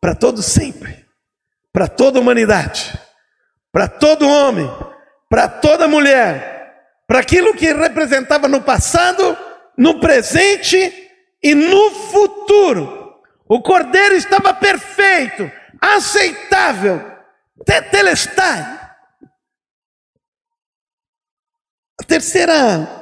[0.00, 1.07] para todos sempre
[1.72, 2.98] para toda a humanidade,
[3.72, 4.68] para todo homem,
[5.28, 6.74] para toda mulher,
[7.06, 9.36] para aquilo que representava no passado,
[9.76, 11.10] no presente
[11.42, 13.20] e no futuro.
[13.48, 15.50] O cordeiro estava perfeito,
[15.80, 17.00] aceitável,
[17.64, 18.78] tetelestai.
[22.00, 22.98] A terceira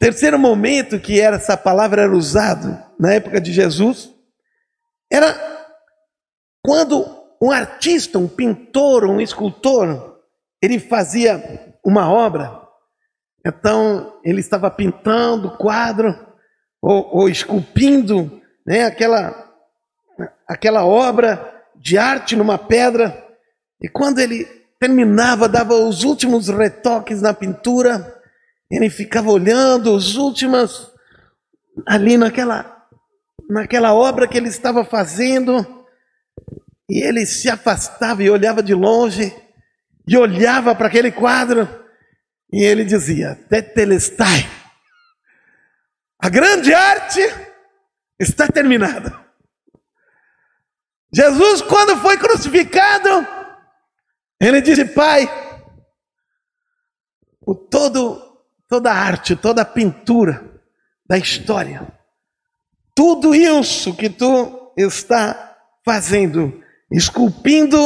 [0.00, 4.10] terceiro momento que essa palavra era usado na época de Jesus
[5.10, 5.59] era
[6.70, 7.04] quando
[7.42, 10.20] um artista, um pintor, um escultor,
[10.62, 12.62] ele fazia uma obra,
[13.44, 16.14] então ele estava pintando o quadro
[16.80, 19.52] ou, ou esculpindo né, aquela,
[20.46, 23.20] aquela obra de arte numa pedra,
[23.82, 24.44] e quando ele
[24.78, 28.16] terminava, dava os últimos retoques na pintura,
[28.70, 30.88] ele ficava olhando os últimos
[31.84, 32.86] ali naquela,
[33.50, 35.79] naquela obra que ele estava fazendo.
[36.90, 39.32] E ele se afastava e olhava de longe,
[40.08, 41.68] e olhava para aquele quadro,
[42.52, 44.50] e ele dizia: Tetelestai,
[46.18, 47.20] a grande arte
[48.18, 49.24] está terminada.
[51.14, 53.24] Jesus, quando foi crucificado,
[54.40, 55.28] ele disse: Pai,
[57.40, 60.60] o todo, toda a arte, toda a pintura
[61.06, 61.86] da história,
[62.96, 66.59] tudo isso que tu está fazendo
[66.90, 67.78] esculpindo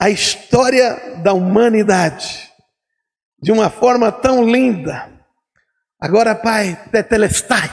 [0.00, 2.52] a história da humanidade
[3.40, 5.10] de uma forma tão linda.
[6.00, 7.70] Agora, Pai, tetelestai.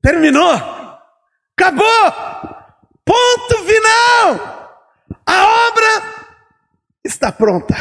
[0.00, 0.52] Terminou.
[1.56, 2.12] Acabou.
[3.04, 4.62] Ponto final.
[5.26, 6.32] A obra
[7.04, 7.74] está pronta.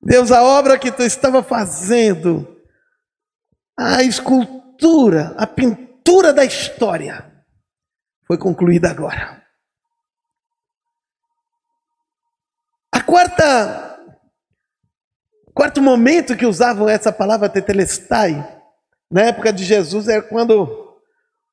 [0.00, 2.60] Deus, a obra que tu estava fazendo,
[3.78, 7.32] a escultura, a pintura da história,
[8.26, 9.45] foi concluída agora.
[13.06, 13.98] Quarta,
[15.54, 18.54] quarto momento que usavam essa palavra tetelestai,
[19.10, 20.98] na época de Jesus, era quando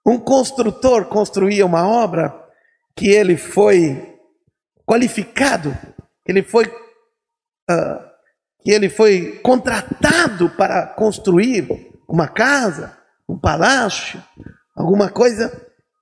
[0.06, 2.34] um construtor construía uma obra
[2.96, 4.20] que ele foi
[4.86, 5.78] qualificado,
[6.26, 8.04] ele foi, uh,
[8.62, 12.98] que ele foi contratado para construir uma casa,
[13.30, 14.22] um palácio,
[14.76, 15.52] alguma coisa.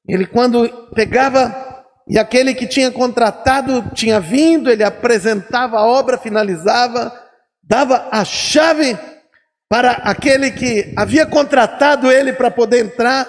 [0.07, 1.70] Ele quando pegava
[2.11, 7.17] e aquele que tinha contratado tinha vindo, ele apresentava a obra, finalizava,
[7.63, 8.99] dava a chave
[9.69, 13.25] para aquele que havia contratado ele para poder entrar.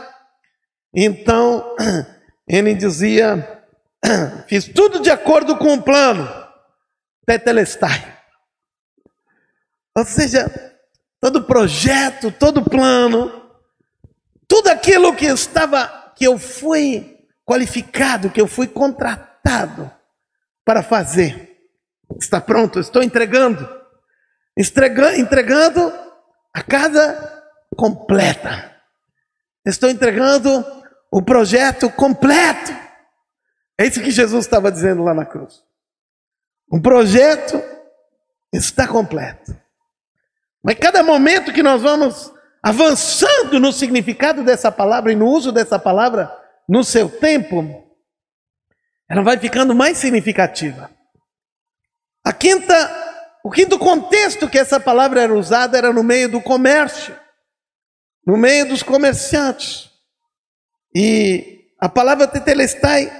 [0.92, 1.76] Então,
[2.48, 3.62] ele dizia:
[4.48, 6.28] Fiz tudo de acordo com o plano,
[7.24, 8.18] tetelestai.
[9.96, 10.50] Ou seja,
[11.20, 13.48] todo projeto, todo plano,
[14.48, 17.11] tudo aquilo que estava, que eu fui
[17.52, 19.90] qualificado, que eu fui contratado
[20.64, 21.60] para fazer.
[22.18, 23.68] Está pronto, estou entregando.
[24.56, 25.92] entregando
[26.54, 27.44] a casa
[27.76, 28.74] completa.
[29.66, 30.64] Estou entregando
[31.10, 32.72] o projeto completo.
[33.78, 35.62] É isso que Jesus estava dizendo lá na cruz.
[36.70, 37.62] O projeto
[38.50, 39.54] está completo.
[40.62, 42.32] Mas cada momento que nós vamos
[42.62, 47.82] avançando no significado dessa palavra e no uso dessa palavra, no seu tempo,
[49.08, 50.90] ela vai ficando mais significativa.
[52.24, 52.74] A quinta,
[53.44, 57.14] o quinto contexto que essa palavra era usada era no meio do comércio,
[58.26, 59.90] no meio dos comerciantes.
[60.94, 63.10] E a palavra tetelestai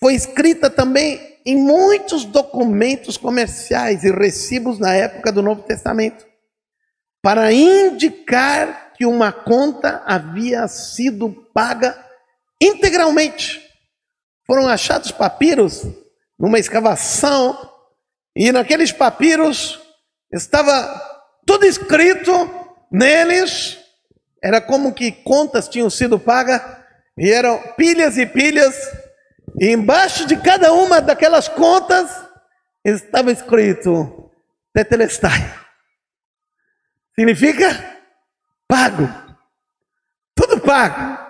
[0.00, 6.26] foi escrita também em muitos documentos comerciais e recibos na época do Novo Testamento,
[7.22, 12.07] para indicar que uma conta havia sido paga
[12.60, 13.62] integralmente.
[14.46, 15.86] Foram achados papiros
[16.38, 17.70] numa escavação,
[18.36, 19.80] e naqueles papiros
[20.32, 21.00] estava
[21.44, 22.30] tudo escrito
[22.90, 23.76] neles,
[24.42, 26.62] era como que contas tinham sido pagas,
[27.18, 28.76] e eram pilhas e pilhas,
[29.60, 32.08] e embaixo de cada uma daquelas contas
[32.84, 34.30] estava escrito
[34.72, 35.52] Tetelestai.
[37.18, 37.98] Significa
[38.68, 39.08] pago.
[40.36, 41.27] Tudo pago.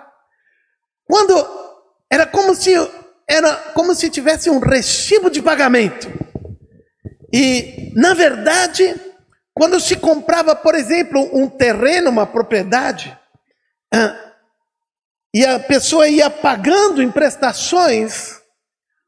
[1.09, 1.33] Quando
[2.11, 2.73] era como se
[3.27, 6.07] era como se tivesse um recibo de pagamento.
[7.33, 8.95] E na verdade,
[9.53, 13.15] quando se comprava, por exemplo, um terreno, uma propriedade,
[13.93, 14.33] ah,
[15.33, 18.39] e a pessoa ia pagando em prestações,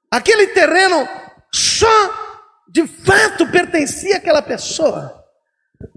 [0.09, 1.07] aquele terreno
[1.51, 2.21] só
[2.67, 5.19] de fato pertencia àquela pessoa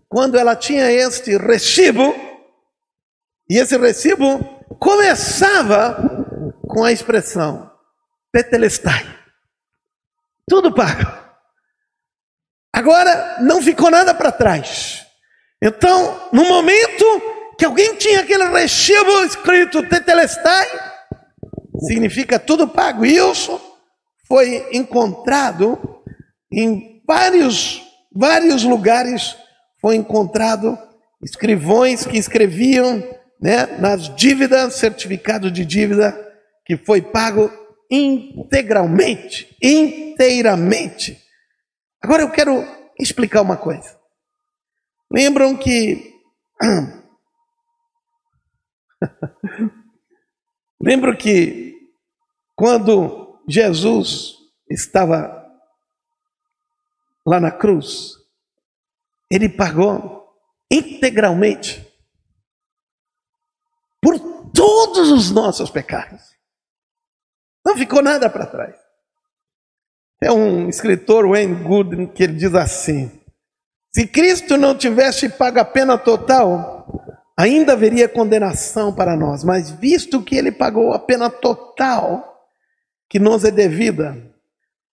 [0.08, 2.14] quando ela tinha este recibo,
[3.50, 5.96] e esse recibo começava
[6.68, 7.70] com a expressão
[8.32, 9.04] Tetelestai.
[10.48, 11.24] Tudo pago.
[12.72, 15.06] Agora não ficou nada para trás.
[15.62, 17.04] Então, no momento
[17.56, 20.66] que alguém tinha aquele recibo escrito Tetelestai,
[21.86, 23.06] significa tudo pago.
[23.06, 23.60] E isso
[24.26, 25.78] foi encontrado
[26.52, 29.36] em vários, vários lugares
[29.80, 30.78] foi encontrado
[31.22, 33.02] escrivões que escreviam
[33.44, 36.18] né, nas dívidas, certificado de dívida,
[36.64, 37.52] que foi pago
[37.90, 41.22] integralmente, inteiramente.
[42.02, 42.64] Agora eu quero
[42.98, 44.00] explicar uma coisa.
[45.12, 46.10] Lembram que.
[50.80, 51.74] Lembram que
[52.56, 54.36] quando Jesus
[54.70, 55.44] estava
[57.26, 58.14] lá na cruz,
[59.30, 60.34] ele pagou
[60.70, 61.83] integralmente
[64.64, 66.22] todos os nossos pecados.
[67.66, 68.74] Não ficou nada para trás.
[70.22, 73.10] É um escritor, Wayne Gooding, que ele diz assim:
[73.94, 76.86] se Cristo não tivesse pago a pena total,
[77.38, 82.48] ainda haveria condenação para nós, mas visto que ele pagou a pena total
[83.06, 84.16] que nos é devida,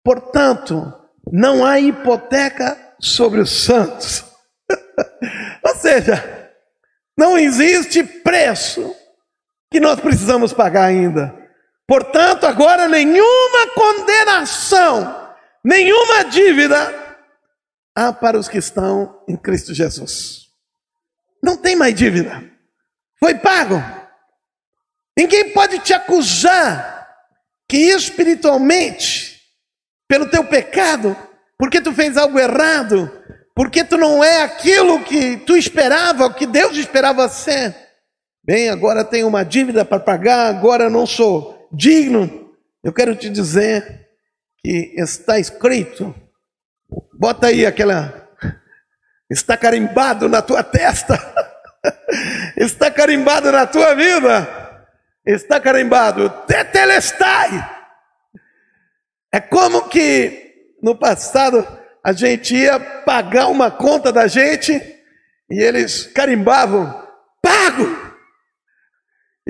[0.03, 0.93] portanto,
[1.31, 4.25] não há hipoteca sobre os santos.
[5.63, 6.51] Ou seja,
[7.17, 8.99] não existe preço
[9.71, 11.33] que nós precisamos pagar ainda.
[11.87, 17.17] Portanto, agora nenhuma condenação, nenhuma dívida
[17.95, 20.47] há para os que estão em Cristo Jesus.
[21.41, 22.43] Não tem mais dívida.
[23.17, 23.81] Foi pago.
[25.17, 27.07] Ninguém pode te acusar
[27.67, 29.41] que espiritualmente,
[30.07, 31.15] pelo teu pecado,
[31.57, 33.09] porque tu fez algo errado,
[33.55, 37.75] porque tu não é aquilo que tu esperava, o que Deus esperava ser.
[38.43, 42.51] Bem, agora tenho uma dívida para pagar, agora não sou digno.
[42.83, 44.09] Eu quero te dizer
[44.63, 46.13] que está escrito,
[47.13, 48.29] bota aí aquela,
[49.29, 51.19] está carimbado na tua testa,
[52.57, 54.87] está carimbado na tua vida,
[55.25, 57.79] está carimbado, tetelestai.
[59.31, 60.41] É como que
[60.81, 61.65] no passado,
[62.03, 64.73] a gente ia pagar uma conta da gente
[65.49, 67.07] e eles carimbavam:
[67.41, 68.00] pago.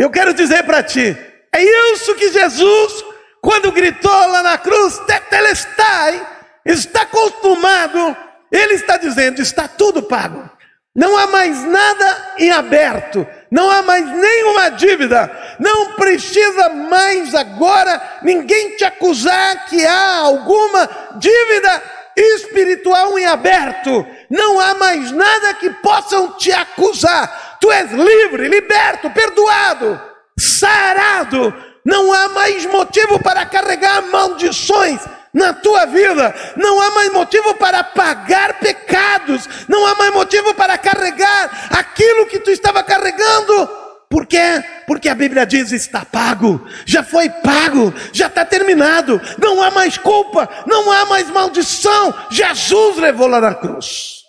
[0.01, 1.15] Eu quero dizer para ti,
[1.53, 3.05] é isso que Jesus,
[3.39, 6.27] quando gritou lá na cruz, tetelestai,
[6.65, 8.17] está acostumado,
[8.51, 10.49] ele está dizendo: está tudo pago.
[10.95, 18.01] Não há mais nada em aberto, não há mais nenhuma dívida, não precisa mais agora
[18.23, 21.83] ninguém te acusar que há alguma dívida
[22.17, 29.09] espiritual em aberto, não há mais nada que possam te acusar, tu és livre, liberto,
[29.09, 30.01] perdoado,
[30.39, 31.53] sarado,
[31.85, 35.01] não há mais motivo para carregar maldições
[35.33, 40.77] na tua vida, não há mais motivo para pagar pecados, não há mais motivo para
[40.77, 43.69] carregar aquilo que tu estava carregando.
[44.09, 44.61] Por quê?
[44.85, 49.97] Porque a Bíblia diz: está pago, já foi pago, já está terminado, não há mais
[49.97, 52.13] culpa, não há mais maldição.
[52.29, 54.20] Jesus levou lá na cruz.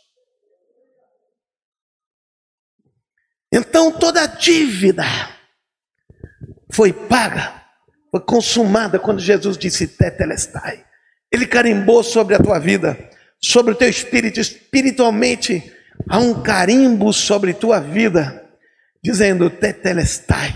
[3.52, 5.04] Então toda a dívida
[6.72, 7.62] foi paga,
[8.10, 10.86] foi consumada quando Jesus disse tetelestai.
[11.30, 12.96] Ele carimbou sobre a tua vida,
[13.38, 15.70] sobre o teu espírito, espiritualmente,
[16.08, 18.48] há um carimbo sobre tua vida,
[19.02, 20.54] dizendo: Tetelestai,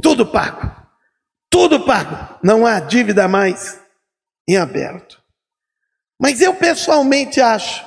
[0.00, 0.70] Tudo pago.
[1.50, 2.38] Tudo pago.
[2.44, 3.80] Não há dívida mais
[4.48, 5.20] em aberto.
[6.20, 7.84] Mas eu pessoalmente acho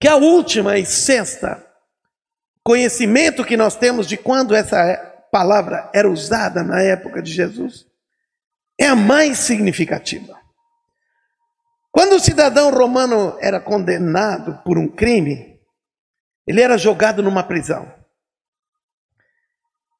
[0.00, 1.69] que a última e sexta
[2.64, 4.96] conhecimento que nós temos de quando essa
[5.32, 7.86] palavra era usada na época de Jesus
[8.78, 10.40] é a mais significativa.
[11.92, 15.60] Quando o cidadão romano era condenado por um crime,
[16.46, 17.92] ele era jogado numa prisão.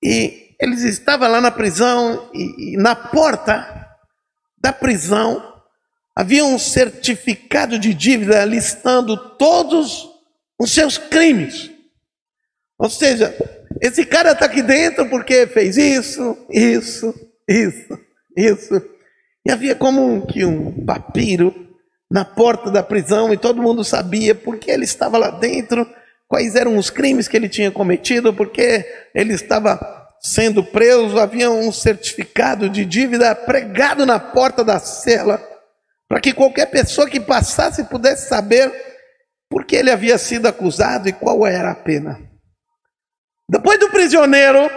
[0.02, 3.98] E eles estavam lá na prisão e, e na porta
[4.56, 5.62] da prisão
[6.16, 10.08] havia um certificado de dívida listando todos
[10.58, 11.69] os seus crimes.
[12.80, 13.36] Ou seja,
[13.78, 17.14] esse cara está aqui dentro porque fez isso, isso,
[17.46, 17.98] isso,
[18.34, 18.82] isso.
[19.44, 21.54] E havia como um, que um papiro
[22.10, 25.86] na porta da prisão e todo mundo sabia porque ele estava lá dentro,
[26.26, 29.78] quais eram os crimes que ele tinha cometido, porque ele estava
[30.22, 35.38] sendo preso, havia um certificado de dívida pregado na porta da cela,
[36.08, 38.72] para que qualquer pessoa que passasse pudesse saber
[39.50, 42.29] por que ele havia sido acusado e qual era a pena.
[43.50, 44.70] Depois do prisioneiro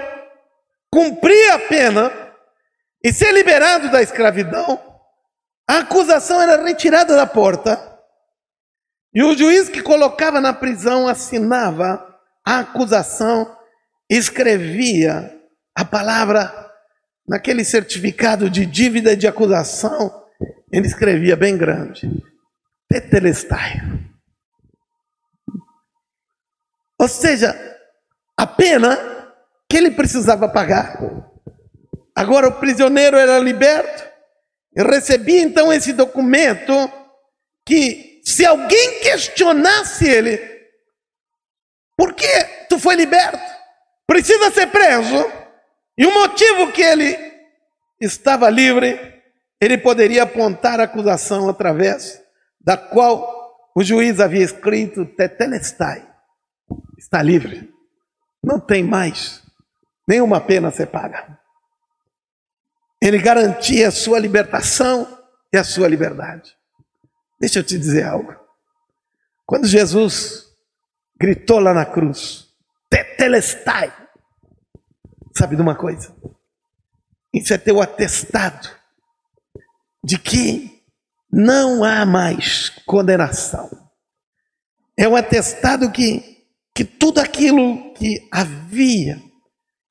[0.91, 2.11] cumprir a pena
[3.03, 4.81] e ser liberado da escravidão,
[5.69, 7.79] a acusação era retirada da porta
[9.13, 12.03] e o juiz que colocava na prisão assinava
[12.43, 13.55] a acusação
[14.09, 15.39] escrevia
[15.75, 16.51] a palavra
[17.27, 20.25] naquele certificado de dívida de acusação,
[20.71, 22.09] ele escrevia bem grande:
[22.89, 23.81] Tetelestai.
[26.99, 27.72] Ou seja,
[28.43, 28.97] a pena
[29.69, 30.99] que ele precisava pagar.
[32.15, 34.03] Agora o prisioneiro era liberto
[34.75, 36.73] e recebia então esse documento
[37.65, 40.39] que se alguém questionasse ele,
[41.97, 42.27] por que
[42.69, 43.53] tu foi liberto?
[44.05, 45.25] precisa ser preso,
[45.97, 47.17] e o motivo que ele
[47.99, 48.99] estava livre,
[49.59, 52.21] ele poderia apontar a acusação através
[52.59, 56.07] da qual o juiz havia escrito tetelestai,
[56.97, 57.72] está livre,
[58.43, 59.41] não tem mais
[60.07, 61.39] nenhuma pena a ser paga.
[63.01, 65.07] Ele garantia a sua libertação
[65.51, 66.55] e a sua liberdade.
[67.39, 68.35] Deixa eu te dizer algo.
[69.45, 70.47] Quando Jesus
[71.19, 72.47] gritou lá na cruz,
[72.89, 73.93] tetelestai.
[75.35, 76.15] Sabe de uma coisa?
[77.33, 78.69] Isso é teu atestado
[80.03, 80.83] de que
[81.31, 83.69] não há mais condenação.
[84.95, 86.32] É um atestado que,
[86.73, 89.21] que tudo aquilo que havia,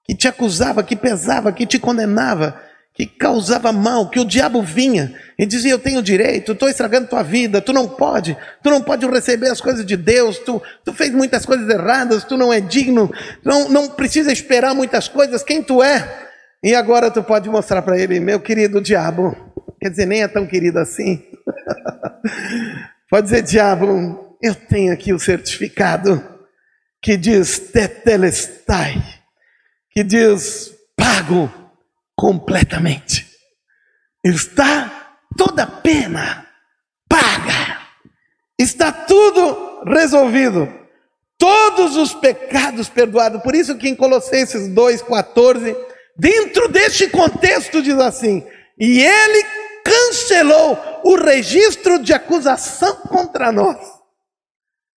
[0.04, 2.60] que te acusava, que pesava, que te condenava,
[2.94, 7.22] que causava mal, que o diabo vinha e dizia: Eu tenho direito, estou estragando tua
[7.22, 11.10] vida, tu não pode, tu não pode receber as coisas de Deus, tu, tu fez
[11.10, 13.10] muitas coisas erradas, tu não é digno,
[13.44, 16.28] não, não precisa esperar muitas coisas, quem tu é?
[16.62, 19.34] E agora tu pode mostrar para ele, meu querido diabo,
[19.80, 21.22] quer dizer, nem é tão querido assim.
[23.08, 26.31] pode dizer, diabo, eu tenho aqui o certificado
[27.02, 29.02] que diz tetelestai,
[29.90, 31.52] que diz pago
[32.16, 33.28] completamente.
[34.24, 36.48] Está toda pena
[37.08, 37.80] paga.
[38.56, 40.72] Está tudo resolvido.
[41.36, 43.42] Todos os pecados perdoados.
[43.42, 45.76] Por isso que em Colossenses 2:14,
[46.16, 48.46] dentro deste contexto diz assim:
[48.78, 49.44] "E ele
[49.84, 53.76] cancelou o registro de acusação contra nós,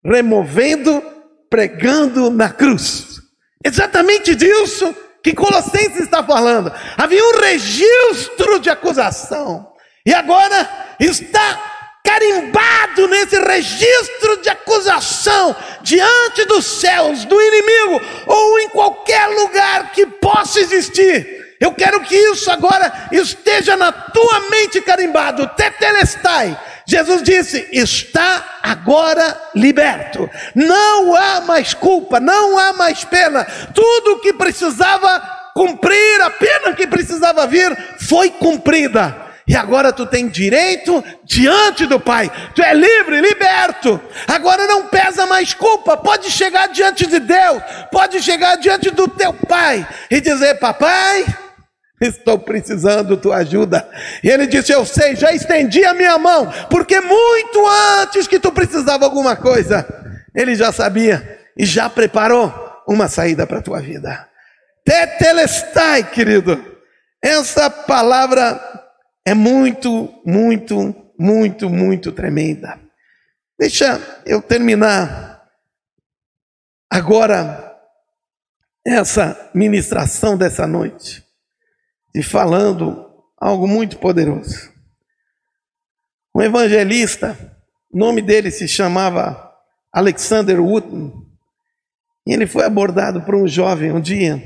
[0.03, 1.14] removendo,
[1.49, 3.21] pregando na cruz."
[3.63, 6.71] Exatamente disso que Colossenses está falando.
[6.95, 9.73] Havia um registro de acusação.
[10.05, 10.69] E agora
[10.99, 11.73] está
[12.05, 20.05] carimbado nesse registro de acusação diante dos céus, do inimigo, ou em qualquer lugar que
[20.05, 21.55] possa existir.
[21.59, 25.47] Eu quero que isso agora esteja na tua mente carimbado.
[25.55, 26.55] Tetelestai
[26.87, 30.29] Jesus disse: está agora liberto.
[30.53, 33.45] Não há mais culpa, não há mais pena.
[33.73, 35.19] Tudo o que precisava
[35.55, 39.25] cumprir, a pena que precisava vir, foi cumprida.
[39.47, 42.31] E agora tu tem direito diante do Pai.
[42.55, 44.01] Tu é livre, liberto.
[44.27, 45.95] Agora não pesa mais culpa.
[45.95, 47.61] Pode chegar diante de Deus,
[47.91, 51.25] pode chegar diante do teu Pai e dizer: Papai,
[51.99, 53.89] Estou precisando tua ajuda.
[54.23, 57.65] E ele disse: Eu sei, já estendi a minha mão, porque muito
[58.01, 59.85] antes que tu precisava alguma coisa,
[60.35, 62.53] ele já sabia e já preparou
[62.87, 64.27] uma saída para a tua vida.
[64.83, 66.73] Tetelestai, querido.
[67.23, 68.59] Essa palavra
[69.25, 72.77] é muito, muito, muito, muito tremenda.
[73.57, 75.43] Deixa eu terminar
[76.91, 77.73] agora
[78.85, 81.24] essa ministração dessa noite
[82.15, 84.73] e falando algo muito poderoso.
[86.33, 87.37] Um evangelista,
[87.91, 89.53] o nome dele se chamava
[89.91, 91.13] Alexander Wooten,
[92.25, 94.41] e ele foi abordado por um jovem um dia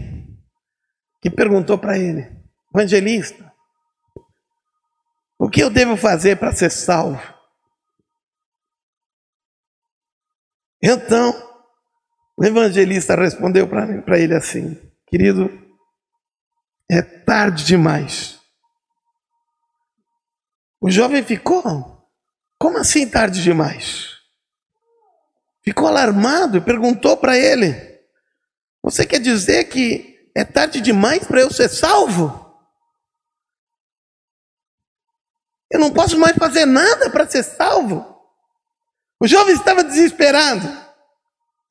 [1.21, 2.27] que perguntou para ele:
[2.73, 3.53] Evangelista,
[5.37, 7.21] o que eu devo fazer para ser salvo?
[10.81, 11.33] Então,
[12.35, 14.75] o evangelista respondeu para ele assim:
[15.07, 15.68] Querido,
[16.89, 18.39] é tarde demais.
[20.81, 21.63] O jovem ficou,
[22.57, 24.17] como assim tarde demais?
[25.61, 27.75] Ficou alarmado e perguntou para ele:
[28.81, 32.47] Você quer dizer que é tarde demais para eu ser salvo?
[35.69, 38.17] Eu não posso mais fazer nada para ser salvo.
[39.19, 40.65] O jovem estava desesperado.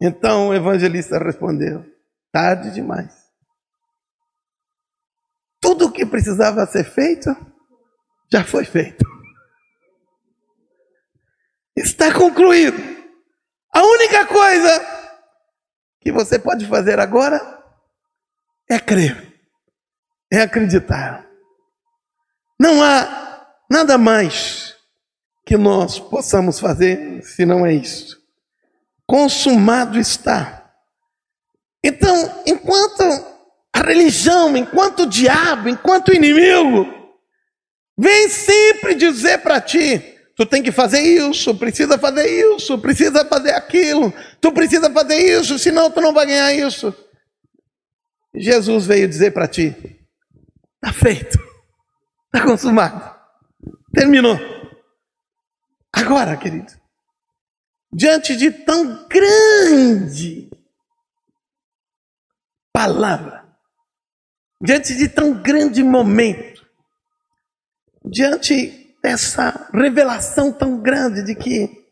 [0.00, 1.84] Então o evangelista respondeu:
[2.30, 3.17] tarde demais.
[5.78, 7.30] Tudo o que precisava ser feito
[8.28, 9.06] já foi feito.
[11.76, 12.76] Está concluído.
[13.72, 14.84] A única coisa
[16.00, 17.62] que você pode fazer agora
[18.68, 19.40] é crer,
[20.32, 21.24] é acreditar.
[22.58, 24.74] Não há nada mais
[25.46, 28.20] que nós possamos fazer se não é isso.
[29.06, 30.74] Consumado está.
[31.84, 33.38] Então, enquanto
[33.78, 36.86] a religião, enquanto diabo, enquanto inimigo,
[37.96, 40.00] vem sempre dizer para ti:
[40.34, 45.58] tu tem que fazer isso, precisa fazer isso, precisa fazer aquilo, tu precisa fazer isso,
[45.58, 46.92] senão tu não vai ganhar isso.
[48.34, 49.74] Jesus veio dizer para ti:
[50.82, 51.38] está feito,
[52.26, 53.14] está consumado,
[53.94, 54.36] terminou.
[55.92, 56.72] Agora, querido,
[57.92, 60.50] diante de tão grande
[62.72, 63.38] palavra,
[64.61, 66.66] diante de tão grande momento,
[68.04, 71.86] diante dessa revelação tão grande de que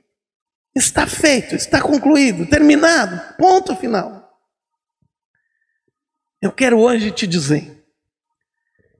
[0.74, 4.38] está feito, está concluído, terminado, ponto final.
[6.42, 7.84] Eu quero hoje te dizer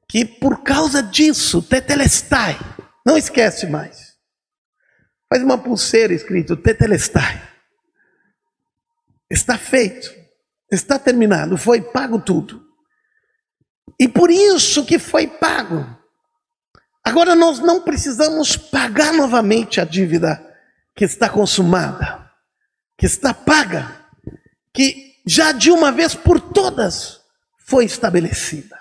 [0.09, 2.57] que por causa disso, tetelestai,
[3.05, 4.17] não esquece mais.
[5.29, 7.43] Faz uma pulseira escrito Tetelestai.
[9.29, 10.14] Está feito.
[10.71, 11.57] Está terminado.
[11.57, 12.66] Foi pago tudo.
[13.99, 15.87] E por isso que foi pago.
[17.03, 20.43] Agora nós não precisamos pagar novamente a dívida
[20.95, 22.31] que está consumada,
[22.99, 24.05] que está paga,
[24.73, 27.21] que já de uma vez por todas
[27.59, 28.77] foi estabelecida.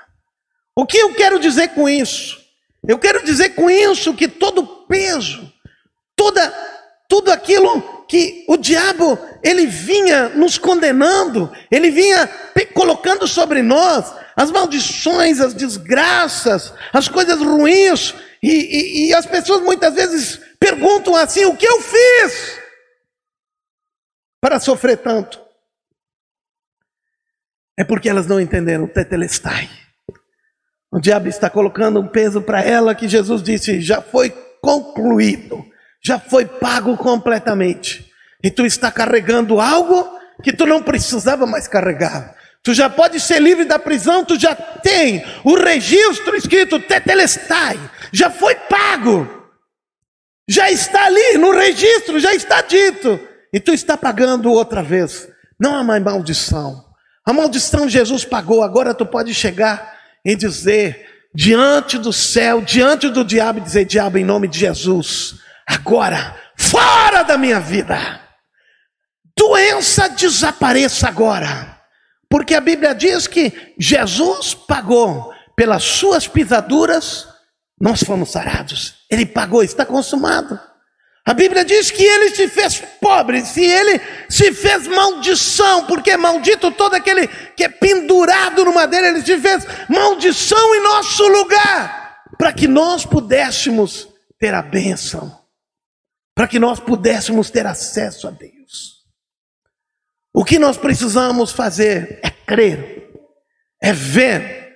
[0.75, 2.43] O que eu quero dizer com isso?
[2.87, 5.51] Eu quero dizer com isso que todo peso,
[6.15, 6.51] toda
[7.07, 12.27] tudo aquilo que o diabo ele vinha nos condenando, ele vinha
[12.73, 19.61] colocando sobre nós as maldições, as desgraças, as coisas ruins, e, e, e as pessoas
[19.61, 22.59] muitas vezes perguntam assim: o que eu fiz
[24.41, 25.43] para sofrer tanto?
[27.77, 29.69] É porque elas não entenderam o tetelestai.
[30.91, 34.29] O diabo está colocando um peso para ela que Jesus disse: já foi
[34.61, 35.65] concluído
[36.05, 38.05] já foi pago completamente.
[38.43, 40.07] E tu está carregando algo
[40.43, 42.35] que tu não precisava mais carregar.
[42.61, 47.79] Tu já pode ser livre da prisão, tu já tem o registro escrito tetelestai,
[48.11, 49.27] já foi pago.
[50.47, 53.19] Já está ali no registro, já está dito.
[53.51, 55.27] E tu está pagando outra vez.
[55.59, 56.85] Não há mais maldição.
[57.25, 63.25] A maldição Jesus pagou, agora tu pode chegar e dizer diante do céu, diante do
[63.25, 68.21] diabo, dizer: Diabo, em nome de Jesus, agora, fora da minha vida.
[69.37, 71.81] Doença desapareça agora,
[72.29, 77.27] porque a Bíblia diz que Jesus pagou pelas suas pisaduras,
[77.79, 78.95] nós fomos sarados.
[79.09, 80.59] Ele pagou, está consumado.
[81.27, 83.99] A Bíblia diz que ele se fez pobre, se ele
[84.29, 89.37] se fez maldição, porque é maldito todo aquele que é pendurado no madeira, ele se
[89.39, 94.07] fez maldição em nosso lugar, para que nós pudéssemos
[94.39, 95.44] ter a bênção
[96.35, 99.05] para que nós pudéssemos ter acesso a Deus.
[100.33, 103.09] O que nós precisamos fazer é crer,
[103.81, 104.75] é ver,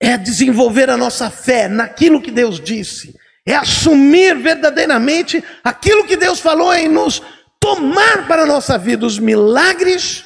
[0.00, 3.16] é desenvolver a nossa fé naquilo que Deus disse,
[3.46, 7.22] é assumir verdadeiramente aquilo que Deus falou em nos
[7.60, 10.24] tomar para a nossa vida os milagres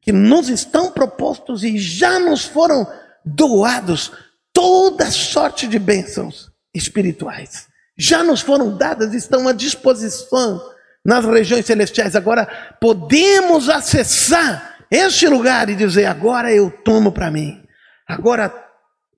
[0.00, 2.84] que nos estão propostos e já nos foram
[3.24, 4.10] doados
[4.52, 10.60] toda sorte de bênçãos espirituais já nos foram dadas, estão à disposição
[11.04, 12.16] nas regiões celestiais.
[12.16, 12.46] Agora
[12.80, 17.62] podemos acessar este lugar e dizer: agora eu tomo para mim,
[18.06, 18.52] agora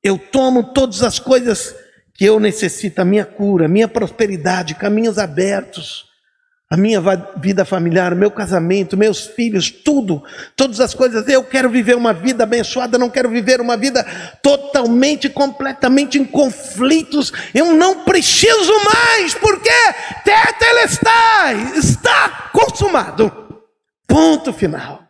[0.03, 1.74] eu tomo todas as coisas
[2.14, 6.07] que eu necessito, a minha cura, a minha prosperidade, caminhos abertos,
[6.69, 7.01] a minha
[7.37, 10.23] vida familiar, meu casamento, meus filhos, tudo,
[10.57, 11.29] todas as coisas.
[11.29, 14.05] Eu quero viver uma vida abençoada, não quero viver uma vida
[14.43, 17.33] totalmente, completamente em conflitos.
[17.55, 19.71] Eu não preciso mais, porque
[20.25, 23.33] Tetelestai está consumado.
[24.09, 25.06] Ponto final.